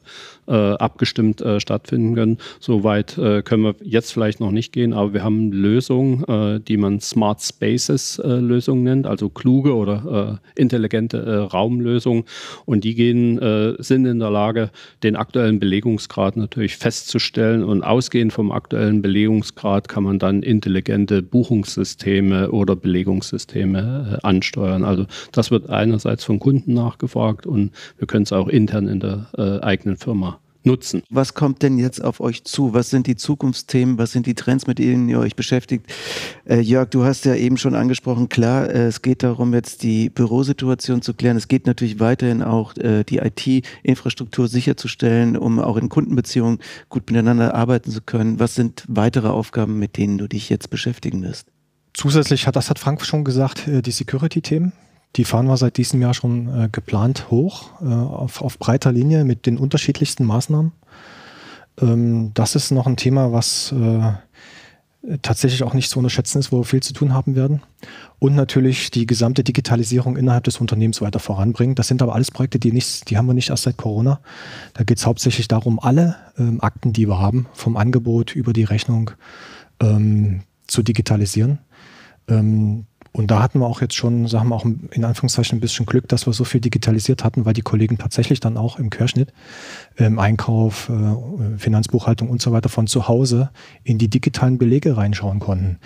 äh, 0.47 0.53
abgestimmt 0.53 1.41
äh, 1.41 1.59
stattfinden 1.59 2.15
können. 2.15 2.37
Soweit 2.59 3.17
äh, 3.17 3.41
können 3.41 3.63
wir 3.63 3.75
jetzt 3.83 4.11
vielleicht 4.11 4.39
noch 4.39 4.51
nicht 4.51 4.71
gehen, 4.71 4.93
aber 4.93 5.13
wir 5.13 5.23
haben 5.23 5.51
Lösungen, 5.51 6.23
äh, 6.23 6.59
die 6.59 6.77
man 6.77 6.99
Smart 6.99 7.41
Spaces 7.41 8.19
äh, 8.19 8.27
Lösungen 8.27 8.83
nennt, 8.83 9.07
also 9.07 9.29
kluge 9.29 9.75
oder 9.75 10.39
äh, 10.55 10.61
intelligente 10.61 11.49
Raumlösungen. 11.51 12.23
Und 12.65 12.83
die 12.83 12.95
gehen, 12.95 13.39
sind 13.79 14.05
in 14.05 14.19
der 14.19 14.29
Lage, 14.29 14.69
den 15.03 15.15
aktuellen 15.15 15.59
Belegungsgrad 15.59 16.37
natürlich 16.37 16.77
festzustellen. 16.77 17.63
Und 17.63 17.83
ausgehend 17.83 18.33
vom 18.33 18.51
aktuellen 18.51 19.01
Belegungsgrad 19.01 19.87
kann 19.87 20.03
man 20.03 20.19
dann 20.19 20.43
intelligente 20.43 21.21
Buchungssysteme 21.21 22.51
oder 22.51 22.75
Belegungssysteme 22.75 24.19
ansteuern. 24.23 24.83
Also 24.83 25.05
das 25.31 25.51
wird 25.51 25.69
einerseits 25.69 26.23
von 26.23 26.39
Kunden 26.39 26.73
nachgefragt 26.73 27.45
und 27.45 27.71
wir 27.97 28.07
können 28.07 28.23
es 28.23 28.33
auch 28.33 28.47
intern 28.47 28.87
in 28.87 28.99
der 28.99 29.61
eigenen 29.63 29.97
Firma 29.97 30.36
nutzen. 30.63 31.03
Was 31.09 31.33
kommt 31.33 31.63
denn 31.63 31.77
jetzt 31.77 32.03
auf 32.03 32.19
euch 32.19 32.43
zu? 32.43 32.73
Was 32.73 32.89
sind 32.89 33.07
die 33.07 33.15
Zukunftsthemen? 33.15 33.97
Was 33.97 34.11
sind 34.11 34.25
die 34.25 34.35
Trends, 34.35 34.67
mit 34.67 34.79
denen 34.79 35.09
ihr 35.09 35.19
euch 35.19 35.35
beschäftigt? 35.35 35.87
Äh, 36.45 36.59
Jörg, 36.59 36.89
du 36.89 37.03
hast 37.03 37.25
ja 37.25 37.35
eben 37.35 37.57
schon 37.57 37.75
angesprochen, 37.75 38.29
klar, 38.29 38.69
äh, 38.69 38.87
es 38.87 39.01
geht 39.01 39.23
darum, 39.23 39.53
jetzt 39.53 39.83
die 39.83 40.09
Bürosituation 40.09 41.01
zu 41.01 41.13
klären. 41.13 41.37
Es 41.37 41.47
geht 41.47 41.65
natürlich 41.65 41.99
weiterhin 41.99 42.41
auch, 42.41 42.75
äh, 42.77 43.03
die 43.03 43.17
IT-Infrastruktur 43.17 44.47
sicherzustellen, 44.47 45.37
um 45.37 45.59
auch 45.59 45.77
in 45.77 45.89
Kundenbeziehungen 45.89 46.59
gut 46.89 47.09
miteinander 47.09 47.55
arbeiten 47.55 47.91
zu 47.91 48.01
können. 48.01 48.39
Was 48.39 48.55
sind 48.55 48.83
weitere 48.87 49.27
Aufgaben, 49.27 49.79
mit 49.79 49.97
denen 49.97 50.17
du 50.17 50.27
dich 50.27 50.49
jetzt 50.49 50.69
beschäftigen 50.69 51.23
wirst? 51.23 51.47
Zusätzlich 51.93 52.45
hat, 52.45 52.55
das 52.55 52.69
hat 52.69 52.77
Frank 52.77 53.03
schon 53.03 53.23
gesagt, 53.23 53.67
äh, 53.67 53.81
die 53.81 53.91
Security-Themen. 53.91 54.71
Die 55.17 55.25
fahren 55.25 55.47
wir 55.47 55.57
seit 55.57 55.77
diesem 55.77 56.01
Jahr 56.01 56.13
schon 56.13 56.47
äh, 56.47 56.69
geplant 56.71 57.31
hoch, 57.31 57.71
äh, 57.81 57.85
auf, 57.85 58.41
auf 58.41 58.59
breiter 58.59 58.91
Linie 58.91 59.25
mit 59.25 59.45
den 59.47 59.57
unterschiedlichsten 59.57 60.23
Maßnahmen. 60.23 60.71
Ähm, 61.81 62.31
das 62.35 62.55
ist 62.55 62.71
noch 62.71 62.85
ein 62.85 62.97
Thema, 62.97 63.31
was 63.31 63.71
äh, 63.71 65.17
tatsächlich 65.21 65.63
auch 65.63 65.73
nicht 65.73 65.89
zu 65.89 65.99
unterschätzen 65.99 66.39
ist, 66.39 66.51
wo 66.51 66.59
wir 66.59 66.65
viel 66.65 66.83
zu 66.83 66.93
tun 66.93 67.13
haben 67.13 67.35
werden. 67.35 67.61
Und 68.19 68.35
natürlich 68.35 68.91
die 68.91 69.07
gesamte 69.07 69.43
Digitalisierung 69.43 70.17
innerhalb 70.17 70.43
des 70.43 70.59
Unternehmens 70.59 71.01
weiter 71.01 71.19
voranbringen. 71.19 71.75
Das 71.75 71.87
sind 71.87 72.01
aber 72.01 72.13
alles 72.13 72.29
Projekte, 72.31 72.59
die, 72.59 72.71
nicht, 72.71 73.09
die 73.09 73.17
haben 73.17 73.25
wir 73.25 73.33
nicht 73.33 73.49
erst 73.49 73.63
seit 73.63 73.77
Corona. 73.77 74.19
Da 74.73 74.83
geht 74.83 74.97
es 74.97 75.05
hauptsächlich 75.05 75.47
darum, 75.47 75.79
alle 75.79 76.15
ähm, 76.37 76.61
Akten, 76.61 76.93
die 76.93 77.07
wir 77.07 77.19
haben, 77.19 77.47
vom 77.53 77.77
Angebot 77.77 78.35
über 78.35 78.53
die 78.53 78.65
Rechnung 78.65 79.11
ähm, 79.81 80.41
zu 80.67 80.83
digitalisieren. 80.83 81.59
Ähm, 83.17 83.23
und 83.23 83.31
da 83.31 83.41
hatten 83.41 83.59
wir 83.59 83.65
auch 83.65 83.81
jetzt 83.81 83.95
schon, 83.95 84.27
sagen 84.27 84.49
wir 84.49 84.55
auch 84.55 84.65
in 84.65 85.03
Anführungszeichen 85.03 85.57
ein 85.57 85.61
bisschen 85.61 85.85
Glück, 85.85 86.07
dass 86.07 86.27
wir 86.27 86.33
so 86.33 86.43
viel 86.43 86.61
digitalisiert 86.61 87.23
hatten, 87.23 87.45
weil 87.45 87.53
die 87.53 87.61
Kollegen 87.61 87.97
tatsächlich 87.97 88.39
dann 88.39 88.57
auch 88.57 88.79
im 88.79 88.89
Querschnitt, 88.89 89.33
im 89.95 90.19
Einkauf, 90.19 90.89
äh, 90.89 91.57
Finanzbuchhaltung 91.57 92.29
und 92.29 92.41
so 92.41 92.51
weiter 92.51 92.69
von 92.69 92.87
zu 92.87 93.07
Hause 93.07 93.49
in 93.83 93.97
die 93.97 94.09
digitalen 94.09 94.57
Belege 94.57 94.97
reinschauen 94.97 95.39
konnten. 95.39 95.79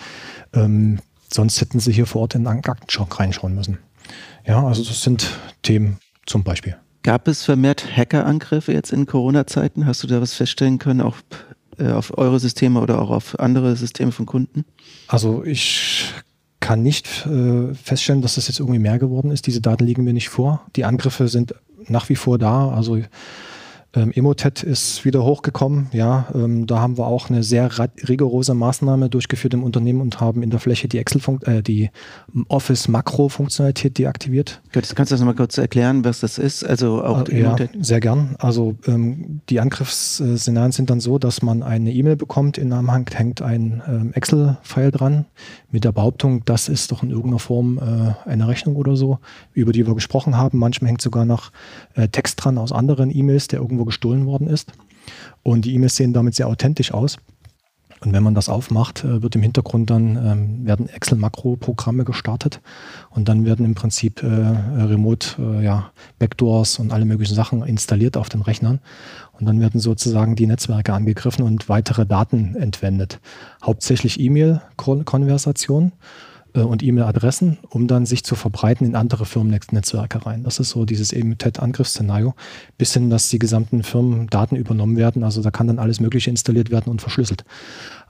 Ähm, 0.54 1.00
sonst 1.32 1.62
hätten 1.62 1.80
sie 1.80 1.94
hier 1.94 2.06
vor 2.06 2.22
Ort 2.22 2.36
in 2.36 2.48
einen 2.48 2.64
Aktenschock 2.64 3.20
reinschauen 3.20 3.56
müssen. 3.56 3.78
Ja, 4.46 4.66
also 4.66 4.84
das 4.84 5.02
sind 5.04 5.40
Themen 5.62 5.98
zum 6.26 6.44
Beispiel. 6.44 6.76
Gab 7.04 7.28
es 7.28 7.46
vermehrt 7.46 7.86
Hackerangriffe 7.96 8.74
jetzt 8.74 8.92
in 8.92 9.06
Corona-Zeiten? 9.06 9.88
Hast 9.88 10.04
du 10.04 10.08
da 10.08 10.22
was 10.22 10.34
feststellen 10.34 10.78
können, 10.78 11.02
auch 11.02 11.18
äh, 11.80 11.90
auf 11.92 12.16
eure 12.18 12.40
Systeme 12.40 12.80
oder 12.80 13.02
auch 13.02 13.10
auf 13.10 13.40
andere 13.40 13.76
Systeme 13.76 14.12
von 14.12 14.28
Kunden? 14.28 14.66
Also 15.08 15.44
ich 15.44 16.14
kann 16.62 16.82
nicht 16.82 17.26
äh, 17.26 17.74
feststellen, 17.74 18.22
dass 18.22 18.36
das 18.36 18.48
jetzt 18.48 18.60
irgendwie 18.60 18.80
mehr 18.80 19.00
geworden 19.00 19.32
ist. 19.32 19.48
Diese 19.48 19.60
Daten 19.60 19.86
liegen 19.86 20.06
mir 20.06 20.14
nicht 20.14 20.30
vor. 20.30 20.62
Die 20.78 20.86
Angriffe 20.86 21.28
sind 21.28 21.54
nach 21.88 22.08
wie 22.08 22.16
vor 22.16 22.38
da. 22.38 22.70
Also 22.70 23.00
ähm, 23.94 24.12
Emotet 24.14 24.64
ist 24.64 25.04
wieder 25.04 25.24
hochgekommen. 25.24 25.90
Ja, 25.92 26.28
ähm, 26.34 26.66
da 26.66 26.80
haben 26.80 26.98
wir 26.98 27.08
auch 27.08 27.30
eine 27.30 27.44
sehr 27.44 27.70
rigorose 28.08 28.54
Maßnahme 28.54 29.10
durchgeführt 29.10 29.54
im 29.54 29.64
Unternehmen 29.64 30.00
und 30.00 30.22
haben 30.22 30.44
in 30.44 30.50
der 30.50 30.62
Fläche 30.62 30.88
die 30.88 30.98
Excel, 30.98 31.22
äh, 31.42 31.62
die 31.62 31.90
Office 32.48 32.88
Makro 32.88 33.28
Funktionalität 33.28 33.98
deaktiviert. 33.98 34.62
Kannst 34.72 35.12
du 35.12 35.16
das 35.16 35.22
mal 35.22 35.36
kurz 35.36 35.58
erklären, 35.58 36.06
was 36.06 36.22
das 36.22 36.38
ist? 36.38 36.64
Also 36.64 37.04
auch 37.04 37.28
äh, 37.28 37.42
ja, 37.42 37.56
sehr 37.82 38.00
gern. 38.00 38.36
Also 38.40 38.76
ähm, 38.88 39.42
die 39.50 39.60
Angriffsszenarien 39.60 40.72
sind 40.72 40.90
dann 40.90 41.02
so, 41.02 41.20
dass 41.20 41.42
man 41.42 41.62
eine 41.62 41.92
E-Mail 41.92 42.16
bekommt. 42.16 42.58
In 42.58 42.72
Anhang 42.72 43.10
hängt 43.14 43.42
ein 43.42 43.82
ähm, 43.88 44.14
Excel-File 44.14 44.92
dran 44.92 45.26
mit 45.72 45.84
der 45.84 45.92
Behauptung, 45.92 46.44
das 46.46 46.70
ist 46.70 46.92
doch 46.92 47.04
in 47.04 47.10
irgendeiner 47.10 47.40
Form 47.40 47.78
äh, 47.78 48.30
eine 48.30 48.48
Rechnung 48.48 48.76
oder 48.76 48.96
so, 48.96 49.20
über 49.54 49.72
die 49.72 49.88
wir 49.88 49.96
gesprochen 49.96 50.38
haben. 50.38 50.58
Manchmal 50.58 50.90
hängt 50.90 51.02
sogar 51.02 51.26
noch 51.26 51.52
äh, 51.96 52.08
Text 52.08 52.44
dran 52.44 52.58
aus 52.58 52.72
anderen 52.72 53.16
E-Mails, 53.16 53.48
der 53.48 53.60
irgendwo 53.60 53.86
gestohlen 53.86 54.26
worden 54.26 54.48
ist. 54.48 54.72
Und 55.44 55.66
die 55.66 55.74
E-Mails 55.74 55.96
sehen 55.96 56.14
damit 56.14 56.36
sehr 56.36 56.48
authentisch 56.48 56.94
aus. 56.94 57.18
Und 58.04 58.14
wenn 58.14 58.24
man 58.24 58.34
das 58.34 58.50
aufmacht, 58.50 59.04
äh, 59.04 59.22
wird 59.22 59.36
im 59.36 59.44
Hintergrund 59.44 59.90
dann 59.92 60.18
ähm, 60.18 60.66
werden 60.66 60.90
Excel-Makro-Programme 60.90 62.04
gestartet 62.04 62.60
und 63.12 63.30
dann 63.30 63.46
werden 63.46 63.64
im 63.64 63.76
Prinzip 63.76 64.24
äh, 64.24 64.28
Remote 64.28 65.36
äh, 65.40 65.64
ja, 65.64 65.92
Backdoors 66.18 66.80
und 66.80 66.92
alle 66.92 67.06
möglichen 67.06 67.36
Sachen 67.36 67.62
installiert 67.64 68.18
auf 68.18 68.30
den 68.30 68.42
Rechnern. 68.42 68.80
Und 69.42 69.48
dann 69.48 69.60
werden 69.60 69.80
sozusagen 69.80 70.36
die 70.36 70.46
Netzwerke 70.46 70.94
angegriffen 70.94 71.44
und 71.44 71.68
weitere 71.68 72.06
Daten 72.06 72.56
entwendet. 72.56 73.20
Hauptsächlich 73.64 74.20
E-Mail-Konversation 74.20 75.94
äh, 76.54 76.60
und 76.60 76.84
E-Mail-Adressen, 76.84 77.58
um 77.70 77.88
dann 77.88 78.06
sich 78.06 78.24
zu 78.24 78.36
verbreiten 78.36 78.86
in 78.86 78.96
andere 78.96 79.26
Firmennetzwerke 79.26 80.28
rein. 80.28 80.44
Das 80.44 80.60
ist 80.60 80.70
so 80.70 80.86
dieses 80.86 81.12
Emotet-Angriffsszenario, 81.12 82.36
bis 82.78 82.94
hin, 82.94 83.10
dass 83.10 83.30
die 83.30 83.40
gesamten 83.40 83.82
Firmen 83.82 84.28
Daten 84.28 84.56
übernommen 84.56 84.96
werden. 84.96 85.24
Also 85.24 85.42
da 85.42 85.50
kann 85.50 85.66
dann 85.66 85.80
alles 85.80 86.00
Mögliche 86.00 86.30
installiert 86.30 86.70
werden 86.70 86.92
und 86.92 87.02
verschlüsselt. 87.02 87.44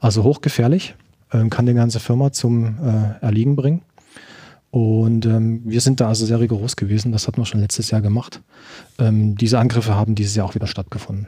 Also 0.01 0.23
hochgefährlich, 0.23 0.95
äh, 1.31 1.47
kann 1.47 1.65
die 1.65 1.73
ganze 1.73 2.01
Firma 2.01 2.33
zum 2.33 2.77
äh, 2.83 3.23
Erliegen 3.25 3.55
bringen. 3.55 3.83
Und 4.71 5.25
ähm, 5.25 5.61
wir 5.65 5.81
sind 5.81 5.99
da 5.99 6.07
also 6.07 6.25
sehr 6.25 6.39
rigoros 6.39 6.77
gewesen. 6.77 7.11
Das 7.11 7.27
hatten 7.27 7.41
wir 7.41 7.45
schon 7.45 7.59
letztes 7.59 7.91
Jahr 7.91 8.01
gemacht. 8.01 8.41
Ähm, 8.97 9.35
diese 9.35 9.59
Angriffe 9.59 9.95
haben 9.95 10.15
dieses 10.15 10.35
Jahr 10.35 10.45
auch 10.45 10.55
wieder 10.55 10.67
stattgefunden. 10.67 11.27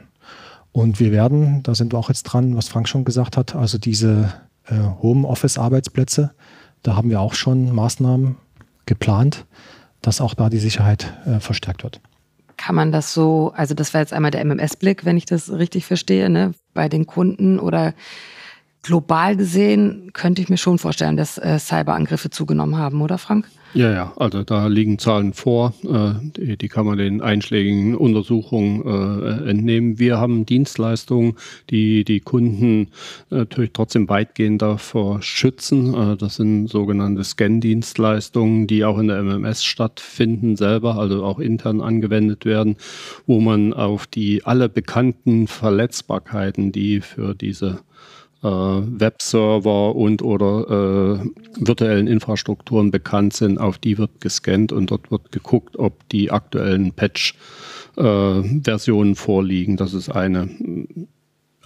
Und 0.72 0.98
wir 0.98 1.12
werden, 1.12 1.62
da 1.62 1.74
sind 1.74 1.92
wir 1.92 1.98
auch 1.98 2.08
jetzt 2.08 2.24
dran, 2.24 2.56
was 2.56 2.68
Frank 2.68 2.88
schon 2.88 3.04
gesagt 3.04 3.36
hat, 3.36 3.54
also 3.54 3.78
diese 3.78 4.32
äh, 4.66 4.74
Homeoffice-Arbeitsplätze, 5.02 6.32
da 6.82 6.96
haben 6.96 7.10
wir 7.10 7.20
auch 7.20 7.34
schon 7.34 7.72
Maßnahmen 7.72 8.36
geplant, 8.86 9.46
dass 10.02 10.20
auch 10.20 10.34
da 10.34 10.48
die 10.48 10.58
Sicherheit 10.58 11.14
äh, 11.26 11.38
verstärkt 11.38 11.84
wird. 11.84 12.00
Kann 12.56 12.74
man 12.74 12.92
das 12.92 13.14
so, 13.14 13.52
also 13.54 13.74
das 13.74 13.94
war 13.94 14.00
jetzt 14.00 14.12
einmal 14.12 14.30
der 14.30 14.44
MMS-Blick, 14.44 15.04
wenn 15.04 15.16
ich 15.16 15.26
das 15.26 15.50
richtig 15.50 15.86
verstehe, 15.86 16.30
ne, 16.30 16.52
bei 16.72 16.88
den 16.88 17.06
Kunden 17.06 17.58
oder 17.58 17.94
global 18.84 19.36
gesehen 19.36 20.10
könnte 20.12 20.42
ich 20.42 20.48
mir 20.48 20.58
schon 20.58 20.78
vorstellen, 20.78 21.16
dass 21.16 21.38
äh, 21.38 21.58
Cyberangriffe 21.58 22.30
zugenommen 22.30 22.76
haben, 22.78 23.02
oder 23.02 23.18
Frank? 23.18 23.48
Ja, 23.72 23.90
ja, 23.90 24.12
also 24.16 24.44
da 24.44 24.68
liegen 24.68 25.00
Zahlen 25.00 25.32
vor, 25.32 25.74
äh, 25.82 26.12
die, 26.22 26.56
die, 26.56 26.68
kann 26.68 26.86
man 26.86 26.96
den 26.96 27.20
einschlägigen 27.20 27.96
Untersuchungen 27.96 28.84
äh, 28.86 29.50
entnehmen. 29.50 29.98
Wir 29.98 30.18
haben 30.18 30.46
Dienstleistungen, 30.46 31.34
die 31.70 32.04
die 32.04 32.20
Kunden 32.20 32.90
natürlich 33.30 33.72
trotzdem 33.72 34.08
weitgehend 34.08 34.62
davor 34.62 35.22
schützen. 35.22 35.92
Äh, 35.92 36.16
das 36.16 36.36
sind 36.36 36.68
sogenannte 36.68 37.24
Scan-Dienstleistungen, 37.24 38.68
die 38.68 38.84
auch 38.84 38.98
in 38.98 39.08
der 39.08 39.20
MMS 39.20 39.64
stattfinden 39.64 40.54
selber, 40.54 40.94
also 40.94 41.24
auch 41.24 41.40
intern 41.40 41.80
angewendet 41.80 42.44
werden, 42.44 42.76
wo 43.26 43.40
man 43.40 43.72
auf 43.72 44.06
die 44.06 44.44
alle 44.44 44.68
bekannten 44.68 45.48
Verletzbarkeiten, 45.48 46.70
die 46.70 47.00
für 47.00 47.34
diese 47.34 47.66
äh, 47.66 47.94
Webserver 48.44 49.96
und 49.96 50.22
oder 50.22 51.20
äh, 51.20 51.24
virtuellen 51.66 52.06
Infrastrukturen 52.06 52.90
bekannt 52.90 53.32
sind, 53.32 53.56
auf 53.58 53.78
die 53.78 53.96
wird 53.96 54.20
gescannt 54.20 54.70
und 54.70 54.90
dort 54.90 55.10
wird 55.10 55.32
geguckt, 55.32 55.78
ob 55.78 56.06
die 56.10 56.30
aktuellen 56.30 56.92
Patch-Versionen 56.92 59.12
äh, 59.12 59.16
vorliegen. 59.16 59.78
Das 59.78 59.94
ist 59.94 60.10
eine 60.10 60.50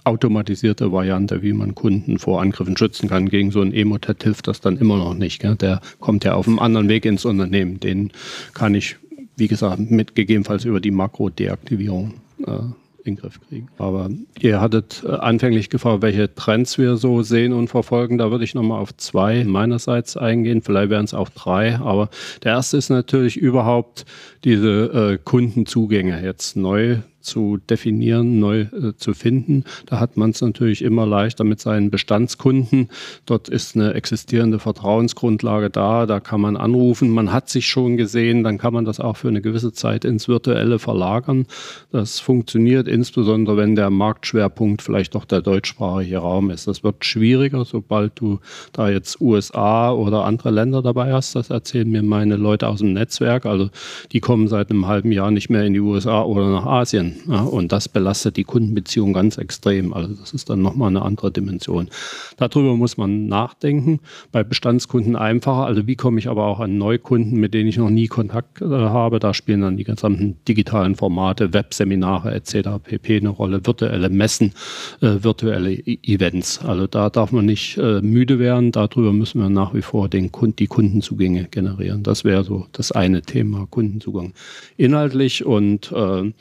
automatisierte 0.05 0.93
Variante, 0.93 1.43
wie 1.43 1.53
man 1.53 1.75
Kunden 1.75 2.17
vor 2.17 2.41
Angriffen 2.41 2.75
schützen 2.77 3.09
kann. 3.09 3.29
Gegen 3.29 3.51
so 3.51 3.61
ein 3.61 3.73
Emotet 3.73 4.23
hilft 4.23 4.47
das 4.47 4.61
dann 4.61 4.77
immer 4.77 4.97
noch 4.97 5.13
nicht. 5.13 5.41
Gell? 5.41 5.55
Der 5.55 5.81
kommt 5.99 6.23
ja 6.23 6.33
auf 6.35 6.47
einem 6.47 6.59
anderen 6.59 6.87
Weg 6.87 7.05
ins 7.05 7.25
Unternehmen. 7.25 7.81
Den 7.81 8.11
kann 8.53 8.73
ich, 8.73 8.95
wie 9.35 9.47
gesagt, 9.47 9.91
mit 9.91 10.15
gegebenenfalls 10.15 10.65
über 10.65 10.79
die 10.79 10.91
Makro-Deaktivierung 10.91 12.13
äh, 12.47 12.59
in 13.03 13.15
den 13.15 13.21
Griff 13.21 13.39
kriegen. 13.47 13.67
Aber 13.77 14.09
ihr 14.39 14.61
hattet 14.61 15.03
äh, 15.05 15.11
anfänglich 15.11 15.69
gefragt, 15.69 16.01
welche 16.01 16.33
Trends 16.33 16.77
wir 16.77 16.97
so 16.97 17.21
sehen 17.21 17.53
und 17.53 17.67
verfolgen. 17.67 18.17
Da 18.17 18.31
würde 18.31 18.43
ich 18.43 18.55
nochmal 18.55 18.79
auf 18.79 18.95
zwei 18.97 19.43
meinerseits 19.43 20.17
eingehen. 20.17 20.61
Vielleicht 20.61 20.89
wären 20.89 21.05
es 21.05 21.13
auch 21.13 21.29
drei. 21.29 21.77
Aber 21.77 22.09
der 22.43 22.53
erste 22.53 22.77
ist 22.77 22.89
natürlich 22.89 23.37
überhaupt 23.37 24.05
diese 24.43 25.13
äh, 25.13 25.17
Kundenzugänge 25.23 26.21
jetzt 26.23 26.55
neu 26.55 26.97
zu 27.21 27.57
definieren, 27.57 28.39
neu 28.39 28.61
äh, 28.61 28.95
zu 28.95 29.13
finden. 29.13 29.63
Da 29.85 29.99
hat 29.99 30.17
man 30.17 30.31
es 30.31 30.41
natürlich 30.41 30.81
immer 30.83 31.05
leichter 31.05 31.43
mit 31.43 31.59
seinen 31.59 31.89
Bestandskunden. 31.89 32.89
Dort 33.25 33.49
ist 33.49 33.75
eine 33.75 33.93
existierende 33.93 34.59
Vertrauensgrundlage 34.59 35.69
da, 35.69 36.05
da 36.05 36.19
kann 36.19 36.41
man 36.41 36.57
anrufen, 36.57 37.09
man 37.09 37.31
hat 37.31 37.49
sich 37.49 37.67
schon 37.67 37.97
gesehen, 37.97 38.43
dann 38.43 38.57
kann 38.57 38.73
man 38.73 38.85
das 38.85 38.99
auch 38.99 39.17
für 39.17 39.27
eine 39.27 39.41
gewisse 39.41 39.73
Zeit 39.73 40.05
ins 40.05 40.27
Virtuelle 40.27 40.79
verlagern. 40.79 41.45
Das 41.91 42.19
funktioniert 42.19 42.87
insbesondere, 42.87 43.57
wenn 43.57 43.75
der 43.75 43.89
Marktschwerpunkt 43.89 44.81
vielleicht 44.81 45.15
doch 45.15 45.25
der 45.25 45.41
deutschsprachige 45.41 46.17
Raum 46.17 46.49
ist. 46.49 46.67
Das 46.67 46.83
wird 46.83 47.05
schwieriger, 47.05 47.65
sobald 47.65 48.19
du 48.19 48.39
da 48.73 48.89
jetzt 48.89 49.21
USA 49.21 49.91
oder 49.91 50.25
andere 50.25 50.51
Länder 50.51 50.81
dabei 50.81 51.13
hast. 51.13 51.35
Das 51.35 51.49
erzählen 51.49 51.89
mir 51.89 52.03
meine 52.03 52.35
Leute 52.35 52.67
aus 52.67 52.79
dem 52.79 52.93
Netzwerk. 52.93 53.45
Also 53.45 53.69
die 54.11 54.19
kommen 54.19 54.47
seit 54.47 54.69
einem 54.69 54.87
halben 54.87 55.11
Jahr 55.11 55.31
nicht 55.31 55.49
mehr 55.49 55.63
in 55.63 55.73
die 55.73 55.79
USA 55.79 56.23
oder 56.23 56.49
nach 56.49 56.65
Asien. 56.65 57.18
Ja, 57.27 57.41
und 57.41 57.71
das 57.71 57.89
belastet 57.89 58.37
die 58.37 58.43
Kundenbeziehung 58.43 59.13
ganz 59.13 59.37
extrem. 59.37 59.93
Also 59.93 60.13
das 60.13 60.33
ist 60.33 60.49
dann 60.49 60.61
nochmal 60.61 60.89
eine 60.89 61.01
andere 61.01 61.31
Dimension. 61.31 61.89
Darüber 62.37 62.75
muss 62.75 62.97
man 62.97 63.27
nachdenken. 63.27 63.99
Bei 64.31 64.43
Bestandskunden 64.43 65.15
einfacher. 65.15 65.65
Also 65.65 65.87
wie 65.87 65.95
komme 65.95 66.19
ich 66.19 66.27
aber 66.27 66.45
auch 66.45 66.59
an 66.59 66.77
Neukunden, 66.77 67.39
mit 67.39 67.53
denen 67.53 67.69
ich 67.69 67.77
noch 67.77 67.89
nie 67.89 68.07
Kontakt 68.07 68.61
äh, 68.61 68.65
habe? 68.65 69.19
Da 69.19 69.33
spielen 69.33 69.61
dann 69.61 69.77
die 69.77 69.83
gesamten 69.83 70.37
digitalen 70.47 70.95
Formate, 70.95 71.53
Webseminare 71.53 72.33
etc. 72.33 72.69
pp. 72.83 73.17
eine 73.17 73.29
Rolle, 73.29 73.65
virtuelle 73.65 74.09
Messen, 74.09 74.53
äh, 75.01 75.23
virtuelle 75.23 75.73
e 75.73 75.99
Events. 76.03 76.59
Also 76.63 76.87
da 76.87 77.09
darf 77.09 77.31
man 77.31 77.45
nicht 77.45 77.77
äh, 77.77 78.01
müde 78.01 78.39
werden. 78.39 78.71
Darüber 78.71 79.13
müssen 79.13 79.41
wir 79.41 79.49
nach 79.49 79.73
wie 79.73 79.81
vor 79.81 80.09
den 80.09 80.31
Kund 80.31 80.59
die 80.59 80.67
Kundenzugänge 80.67 81.45
generieren. 81.45 82.03
Das 82.03 82.23
wäre 82.23 82.43
so 82.43 82.67
das 82.71 82.91
eine 82.91 83.21
Thema, 83.21 83.67
Kundenzugang. 83.69 84.33
Inhaltlich 84.77 85.45
und 85.45 85.91
äh, 85.91 86.31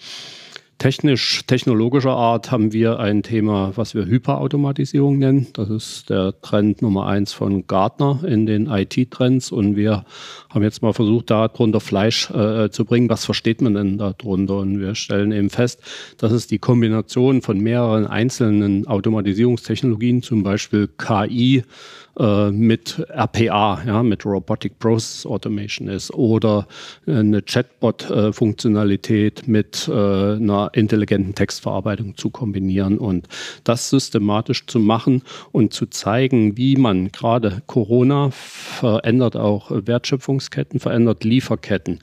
Technisch, 0.79 1.45
technologischer 1.45 2.13
Art 2.13 2.53
haben 2.53 2.73
wir 2.73 3.01
ein 3.01 3.25
Thema, 3.25 3.73
was 3.75 3.97
wir 3.97 4.07
Hyperautomatisierung 4.07 5.19
nennen. 5.19 5.49
Das 5.55 5.71
ist 5.71 6.09
der 6.09 6.41
Trend 6.41 6.83
Nummer 6.83 7.09
eins 7.09 7.33
von 7.33 7.67
Gartner 7.67 8.21
in 8.25 8.47
den 8.47 8.69
IT-Trends. 8.69 9.51
Und 9.51 9.75
wir 9.75 10.05
haben 10.51 10.63
jetzt 10.63 10.81
mal 10.81 10.93
versucht, 10.93 11.31
da 11.31 11.49
drunter 11.49 11.81
Fleisch 11.81 12.31
äh, 12.31 12.71
zu 12.71 12.85
bringen. 12.85 13.11
Was 13.11 13.25
versteht 13.25 13.61
man 13.61 13.75
denn 13.75 13.99
darunter? 13.99 14.59
Und 14.59 14.79
wir 14.79 14.95
stellen 14.95 15.33
eben 15.33 15.51
fest, 15.51 15.81
dass 16.17 16.31
es 16.31 16.47
die 16.47 16.61
Kombination 16.61 17.43
von 17.43 17.59
mehreren 17.59 18.07
einzelnen 18.07 18.87
Automatisierungstechnologien, 18.87 20.23
zum 20.23 20.45
Beispiel 20.45 20.89
KI, 20.97 21.65
äh, 22.19 22.51
mit 22.51 22.99
RPA, 23.11 23.81
ja, 23.87 24.03
mit 24.03 24.27
Robotic 24.27 24.81
Process 24.81 25.25
Automation 25.25 25.87
ist 25.87 26.13
oder 26.13 26.67
eine 27.07 27.43
Chatbot-Funktionalität 27.43 29.47
mit 29.47 29.89
äh, 29.89 29.93
einer 29.93 30.68
intelligenten 30.73 31.35
Textverarbeitung 31.35 32.17
zu 32.17 32.31
kombinieren 32.31 32.99
und 32.99 33.29
das 33.65 33.91
systematisch 33.91 34.67
zu 34.67 34.79
machen 34.79 35.23
und 35.53 35.73
zu 35.73 35.87
zeigen, 35.87 36.57
wie 36.57 36.77
man 36.77 37.11
gerade 37.13 37.63
Corona 37.67 38.31
verändert 38.31 39.37
auch 39.37 39.71
Wertschöpfungsketten, 39.71 40.81
verändert 40.81 41.25
Lieferketten 41.25 42.01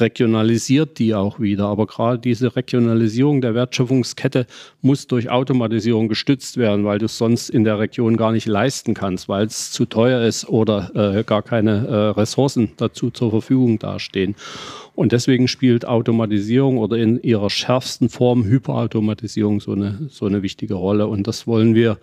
regionalisiert 0.00 0.98
die 0.98 1.14
auch 1.14 1.40
wieder. 1.40 1.66
Aber 1.66 1.86
gerade 1.86 2.18
diese 2.18 2.54
Regionalisierung 2.54 3.40
der 3.40 3.54
Wertschöpfungskette 3.54 4.46
muss 4.80 5.06
durch 5.06 5.30
Automatisierung 5.30 6.08
gestützt 6.08 6.56
werden, 6.56 6.84
weil 6.84 6.98
du 6.98 7.06
es 7.06 7.18
sonst 7.18 7.50
in 7.50 7.64
der 7.64 7.78
Region 7.78 8.16
gar 8.16 8.32
nicht 8.32 8.46
leisten 8.46 8.94
kannst, 8.94 9.28
weil 9.28 9.46
es 9.46 9.70
zu 9.70 9.86
teuer 9.86 10.22
ist 10.22 10.48
oder 10.48 10.90
äh, 10.94 11.24
gar 11.24 11.42
keine 11.42 11.86
äh, 11.86 11.94
Ressourcen 12.20 12.72
dazu 12.76 13.10
zur 13.10 13.30
Verfügung 13.30 13.78
dastehen. 13.78 14.34
Und 14.94 15.12
deswegen 15.12 15.46
spielt 15.46 15.86
Automatisierung 15.86 16.78
oder 16.78 16.96
in 16.96 17.22
ihrer 17.22 17.50
schärfsten 17.50 18.08
Form 18.08 18.44
Hyperautomatisierung 18.44 19.60
so 19.60 19.72
eine, 19.72 20.08
so 20.10 20.26
eine 20.26 20.42
wichtige 20.42 20.74
Rolle. 20.74 21.06
Und 21.06 21.28
das 21.28 21.46
wollen 21.46 21.76
wir 21.76 21.98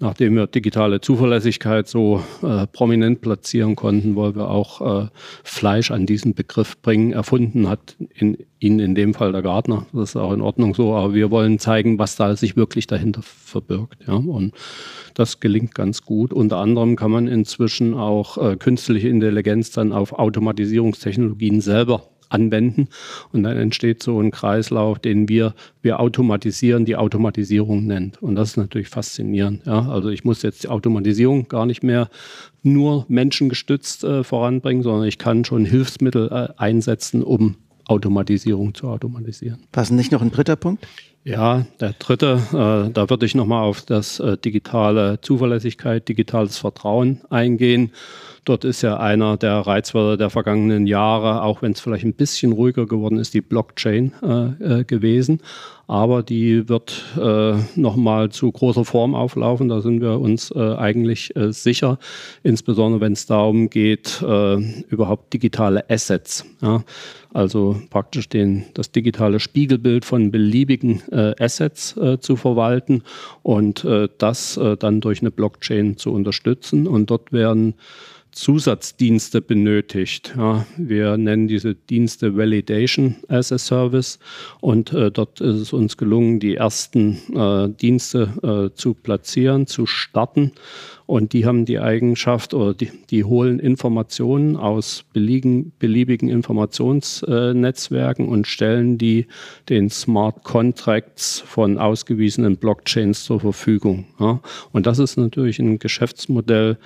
nachdem 0.00 0.34
wir 0.34 0.46
digitale 0.46 1.00
Zuverlässigkeit 1.00 1.88
so 1.88 2.22
äh, 2.42 2.66
prominent 2.66 3.20
platzieren 3.20 3.76
konnten, 3.76 4.16
wollen 4.16 4.34
wir 4.34 4.50
auch 4.50 5.04
äh, 5.04 5.08
Fleisch 5.42 5.90
an 5.90 6.06
diesen 6.06 6.34
Begriff 6.34 6.80
bringen. 6.82 7.12
Erfunden 7.12 7.68
hat 7.68 7.96
in, 8.14 8.36
ihn 8.58 8.80
in 8.80 8.94
dem 8.94 9.14
Fall 9.14 9.32
der 9.32 9.42
Gartner. 9.42 9.86
Das 9.92 10.10
ist 10.10 10.16
auch 10.16 10.32
in 10.32 10.40
Ordnung 10.40 10.74
so. 10.74 10.94
Aber 10.94 11.14
wir 11.14 11.30
wollen 11.30 11.58
zeigen, 11.58 11.98
was 11.98 12.16
da 12.16 12.34
sich 12.36 12.56
wirklich 12.56 12.86
dahinter 12.86 13.22
verbirgt. 13.22 14.06
Ja? 14.06 14.14
Und 14.14 14.52
das 15.14 15.40
gelingt 15.40 15.74
ganz 15.74 16.02
gut. 16.02 16.32
Unter 16.32 16.58
anderem 16.58 16.96
kann 16.96 17.10
man 17.10 17.28
inzwischen 17.28 17.94
auch 17.94 18.36
äh, 18.38 18.56
künstliche 18.56 19.08
Intelligenz 19.08 19.70
dann 19.70 19.92
auf 19.92 20.12
Automatisierungstechnologien 20.12 21.60
selber 21.60 22.02
anwenden. 22.28 22.88
Und 23.32 23.42
dann 23.42 23.56
entsteht 23.56 24.02
so 24.02 24.20
ein 24.20 24.30
Kreislauf, 24.30 24.98
den 24.98 25.28
wir, 25.28 25.54
wir 25.82 26.00
automatisieren, 26.00 26.84
die 26.84 26.96
Automatisierung 26.96 27.86
nennt. 27.86 28.22
Und 28.22 28.34
das 28.34 28.50
ist 28.50 28.56
natürlich 28.56 28.88
faszinierend. 28.88 29.66
Ja? 29.66 29.88
Also 29.88 30.08
ich 30.08 30.24
muss 30.24 30.42
jetzt 30.42 30.64
die 30.64 30.68
Automatisierung 30.68 31.48
gar 31.48 31.66
nicht 31.66 31.82
mehr 31.82 32.08
nur 32.62 33.04
menschengestützt 33.08 34.04
äh, 34.04 34.24
voranbringen, 34.24 34.82
sondern 34.82 35.06
ich 35.06 35.18
kann 35.18 35.44
schon 35.44 35.64
Hilfsmittel 35.64 36.28
äh, 36.30 36.60
einsetzen, 36.60 37.22
um 37.22 37.56
Automatisierung 37.86 38.74
zu 38.74 38.88
automatisieren. 38.88 39.66
Was 39.72 39.90
nicht 39.90 40.12
noch 40.12 40.22
ein 40.22 40.30
dritter 40.30 40.56
Punkt? 40.56 40.86
Ja, 41.24 41.64
der 41.80 41.94
dritte, 41.98 42.38
äh, 42.50 42.92
da 42.92 43.08
würde 43.08 43.24
ich 43.24 43.34
nochmal 43.34 43.62
auf 43.62 43.82
das 43.82 44.20
äh, 44.20 44.36
digitale 44.36 45.20
Zuverlässigkeit, 45.22 46.06
digitales 46.06 46.58
Vertrauen 46.58 47.22
eingehen. 47.30 47.92
Dort 48.44 48.64
ist 48.64 48.82
ja 48.82 48.98
einer 48.98 49.38
der 49.38 49.60
Reizwörter 49.60 50.18
der 50.18 50.28
vergangenen 50.28 50.86
Jahre, 50.86 51.42
auch 51.42 51.62
wenn 51.62 51.72
es 51.72 51.80
vielleicht 51.80 52.04
ein 52.04 52.12
bisschen 52.12 52.52
ruhiger 52.52 52.86
geworden 52.86 53.18
ist, 53.18 53.32
die 53.32 53.40
Blockchain 53.40 54.12
äh, 54.22 54.80
äh, 54.80 54.84
gewesen. 54.84 55.40
Aber 55.86 56.22
die 56.22 56.68
wird 56.68 57.04
äh, 57.18 57.54
nochmal 57.74 58.30
zu 58.30 58.50
großer 58.50 58.84
Form 58.84 59.14
auflaufen. 59.14 59.68
Da 59.68 59.80
sind 59.80 60.00
wir 60.00 60.18
uns 60.20 60.50
äh, 60.50 60.74
eigentlich 60.76 61.34
äh, 61.36 61.52
sicher, 61.52 61.98
insbesondere 62.42 63.00
wenn 63.00 63.12
es 63.12 63.26
darum 63.26 63.68
geht, 63.68 64.22
äh, 64.22 64.56
überhaupt 64.88 65.32
digitale 65.32 65.88
Assets. 65.90 66.44
Ja? 66.62 66.82
Also 67.32 67.80
praktisch 67.90 68.28
den, 68.28 68.64
das 68.74 68.92
digitale 68.92 69.40
Spiegelbild 69.40 70.04
von 70.04 70.30
beliebigen 70.30 71.02
äh, 71.10 71.34
Assets 71.38 71.98
zu 72.20 72.36
verwalten 72.36 73.02
und 73.42 73.86
das 74.18 74.58
dann 74.78 75.00
durch 75.00 75.20
eine 75.20 75.32
Blockchain 75.32 75.96
zu 75.96 76.12
unterstützen. 76.12 76.86
Und 76.86 77.10
dort 77.10 77.32
werden 77.32 77.74
Zusatzdienste 78.34 79.40
benötigt. 79.40 80.34
Ja, 80.36 80.66
wir 80.76 81.16
nennen 81.16 81.46
diese 81.46 81.74
Dienste 81.74 82.36
Validation 82.36 83.16
as 83.28 83.52
a 83.52 83.58
Service 83.58 84.18
und 84.60 84.92
äh, 84.92 85.12
dort 85.12 85.40
ist 85.40 85.56
es 85.60 85.72
uns 85.72 85.96
gelungen, 85.96 86.40
die 86.40 86.56
ersten 86.56 87.18
äh, 87.32 87.68
Dienste 87.68 88.32
äh, 88.42 88.76
zu 88.76 88.94
platzieren, 88.94 89.68
zu 89.68 89.86
starten. 89.86 90.50
Und 91.06 91.34
die 91.34 91.44
haben 91.44 91.66
die 91.66 91.78
Eigenschaft 91.78 92.54
oder 92.54 92.72
die, 92.72 92.90
die 93.10 93.24
holen 93.24 93.58
Informationen 93.58 94.56
aus 94.56 95.04
beliebigen, 95.12 95.72
beliebigen 95.78 96.30
Informationsnetzwerken 96.30 98.26
und 98.26 98.46
stellen 98.46 98.96
die 98.96 99.26
den 99.68 99.90
Smart 99.90 100.44
Contracts 100.44 101.40
von 101.46 101.76
ausgewiesenen 101.78 102.56
Blockchains 102.56 103.24
zur 103.24 103.40
Verfügung. 103.40 104.06
Ja. 104.18 104.40
Und 104.72 104.86
das 104.86 104.98
ist 104.98 105.18
natürlich 105.18 105.58
ein 105.58 105.78
Geschäftsmodell, 105.78 106.72
äh, 106.72 106.76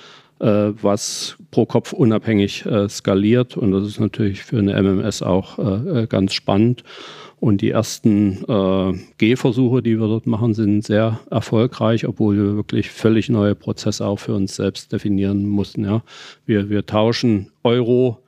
was 0.40 1.37
pro 1.51 1.66
Kopf 1.66 1.92
unabhängig 1.92 2.64
äh, 2.66 2.88
skaliert. 2.88 3.57
Und 3.57 3.72
das 3.72 3.87
ist 3.87 4.01
natürlich 4.01 4.42
für 4.42 4.59
eine 4.59 4.81
MMS 4.81 5.22
auch 5.22 5.59
äh, 5.59 6.07
ganz 6.07 6.33
spannend. 6.33 6.85
Und 7.40 7.61
die 7.61 7.70
ersten 7.70 8.44
äh, 8.48 8.98
Gehversuche, 9.18 9.81
die 9.81 9.98
wir 9.98 10.09
dort 10.09 10.27
machen, 10.27 10.55
sind 10.55 10.85
sehr 10.85 11.20
erfolgreich, 11.31 12.07
obwohl 12.07 12.37
wir 12.37 12.57
wirklich 12.57 12.90
völlig 12.90 13.29
neue 13.29 13.55
Prozesse 13.55 14.05
auch 14.07 14.18
für 14.18 14.35
uns 14.35 14.57
selbst 14.57 14.92
definieren 14.92 15.46
mussten. 15.46 15.85
Ja. 15.85 16.03
Wir, 16.46 16.68
wir 16.68 16.85
tauschen 16.85 17.51
Euro 17.62 18.18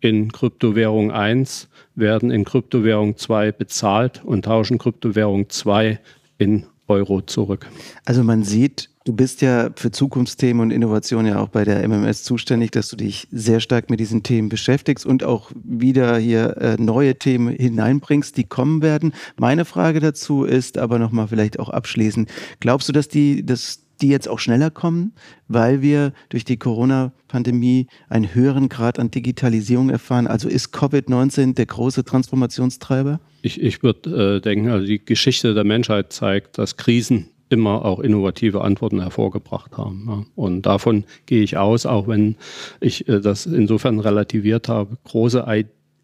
in 0.00 0.32
Kryptowährung 0.32 1.12
1, 1.12 1.68
werden 1.94 2.30
in 2.30 2.44
Kryptowährung 2.44 3.16
2 3.16 3.52
bezahlt 3.52 4.22
und 4.24 4.46
tauschen 4.46 4.78
Kryptowährung 4.78 5.48
2 5.48 6.00
in 6.38 6.64
Euro 6.88 7.20
zurück. 7.20 7.68
Also 8.04 8.24
man 8.24 8.42
sieht, 8.42 8.88
Du 9.06 9.14
bist 9.14 9.40
ja 9.40 9.70
für 9.76 9.90
Zukunftsthemen 9.90 10.60
und 10.60 10.70
Innovation 10.70 11.24
ja 11.24 11.40
auch 11.40 11.48
bei 11.48 11.64
der 11.64 11.88
MMS 11.88 12.22
zuständig, 12.22 12.70
dass 12.70 12.88
du 12.88 12.96
dich 12.96 13.28
sehr 13.30 13.60
stark 13.60 13.88
mit 13.88 13.98
diesen 13.98 14.22
Themen 14.22 14.50
beschäftigst 14.50 15.06
und 15.06 15.24
auch 15.24 15.50
wieder 15.54 16.18
hier 16.18 16.58
äh, 16.58 16.76
neue 16.78 17.18
Themen 17.18 17.48
hineinbringst, 17.48 18.36
die 18.36 18.44
kommen 18.44 18.82
werden. 18.82 19.14
Meine 19.38 19.64
Frage 19.64 20.00
dazu 20.00 20.44
ist 20.44 20.76
aber 20.76 20.98
nochmal 20.98 21.28
vielleicht 21.28 21.58
auch 21.58 21.70
abschließend. 21.70 22.28
Glaubst 22.60 22.90
du, 22.90 22.92
dass 22.92 23.08
die, 23.08 23.44
dass 23.44 23.86
die 24.02 24.08
jetzt 24.08 24.28
auch 24.28 24.38
schneller 24.38 24.70
kommen, 24.70 25.14
weil 25.48 25.80
wir 25.80 26.12
durch 26.28 26.44
die 26.44 26.58
Corona-Pandemie 26.58 27.86
einen 28.10 28.34
höheren 28.34 28.68
Grad 28.68 28.98
an 28.98 29.10
Digitalisierung 29.10 29.88
erfahren? 29.88 30.26
Also 30.26 30.46
ist 30.46 30.74
Covid-19 30.74 31.54
der 31.54 31.64
große 31.64 32.04
Transformationstreiber? 32.04 33.18
Ich, 33.40 33.62
ich 33.62 33.82
würde 33.82 34.36
äh, 34.36 34.40
denken, 34.42 34.68
also 34.68 34.86
die 34.86 35.02
Geschichte 35.02 35.54
der 35.54 35.64
Menschheit 35.64 36.12
zeigt, 36.12 36.58
dass 36.58 36.76
Krisen 36.76 37.30
immer 37.50 37.84
auch 37.84 38.00
innovative 38.00 38.62
Antworten 38.62 39.00
hervorgebracht 39.00 39.76
haben. 39.76 40.06
Ja. 40.08 40.24
Und 40.36 40.62
davon 40.62 41.04
gehe 41.26 41.42
ich 41.42 41.58
aus, 41.58 41.84
auch 41.84 42.08
wenn 42.08 42.36
ich 42.80 43.06
äh, 43.08 43.20
das 43.20 43.44
insofern 43.46 44.00
relativiert 44.00 44.68
habe. 44.68 44.96
Große 45.04 45.44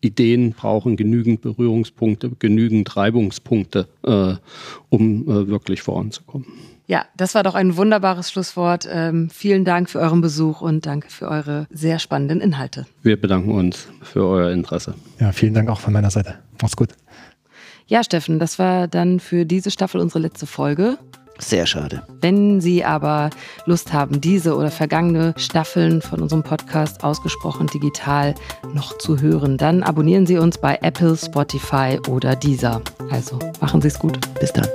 Ideen 0.00 0.52
brauchen 0.52 0.96
genügend 0.96 1.40
Berührungspunkte, 1.40 2.32
genügend 2.38 2.96
Reibungspunkte, 2.96 3.88
äh, 4.04 4.34
um 4.90 5.22
äh, 5.22 5.48
wirklich 5.48 5.82
voranzukommen. 5.82 6.46
Ja, 6.88 7.04
das 7.16 7.34
war 7.34 7.42
doch 7.42 7.56
ein 7.56 7.76
wunderbares 7.76 8.30
Schlusswort. 8.30 8.88
Ähm, 8.90 9.28
vielen 9.30 9.64
Dank 9.64 9.90
für 9.90 9.98
euren 9.98 10.20
Besuch 10.20 10.60
und 10.60 10.86
danke 10.86 11.10
für 11.10 11.28
eure 11.28 11.66
sehr 11.70 11.98
spannenden 11.98 12.40
Inhalte. 12.40 12.86
Wir 13.02 13.20
bedanken 13.20 13.50
uns 13.50 13.88
für 14.02 14.24
euer 14.24 14.52
Interesse. 14.52 14.94
Ja, 15.18 15.32
vielen 15.32 15.54
Dank 15.54 15.68
auch 15.68 15.80
von 15.80 15.92
meiner 15.92 16.10
Seite. 16.10 16.36
Macht's 16.62 16.76
gut. 16.76 16.90
Ja, 17.88 18.04
Steffen, 18.04 18.38
das 18.38 18.58
war 18.58 18.88
dann 18.88 19.20
für 19.20 19.44
diese 19.44 19.70
Staffel 19.70 20.00
unsere 20.00 20.20
letzte 20.20 20.46
Folge. 20.46 20.98
Sehr 21.38 21.66
schade. 21.66 22.02
Wenn 22.20 22.60
Sie 22.60 22.84
aber 22.84 23.30
Lust 23.66 23.92
haben, 23.92 24.20
diese 24.20 24.56
oder 24.56 24.70
vergangene 24.70 25.34
Staffeln 25.36 26.00
von 26.02 26.20
unserem 26.20 26.42
Podcast 26.42 27.04
ausgesprochen 27.04 27.66
digital 27.66 28.34
noch 28.74 28.96
zu 28.98 29.20
hören, 29.20 29.58
dann 29.58 29.82
abonnieren 29.82 30.26
Sie 30.26 30.38
uns 30.38 30.58
bei 30.58 30.78
Apple, 30.82 31.16
Spotify 31.16 31.98
oder 32.08 32.36
Deezer. 32.36 32.80
Also 33.10 33.38
machen 33.60 33.80
Sie 33.80 33.88
es 33.88 33.98
gut. 33.98 34.18
Bis 34.40 34.52
dann. 34.52 34.68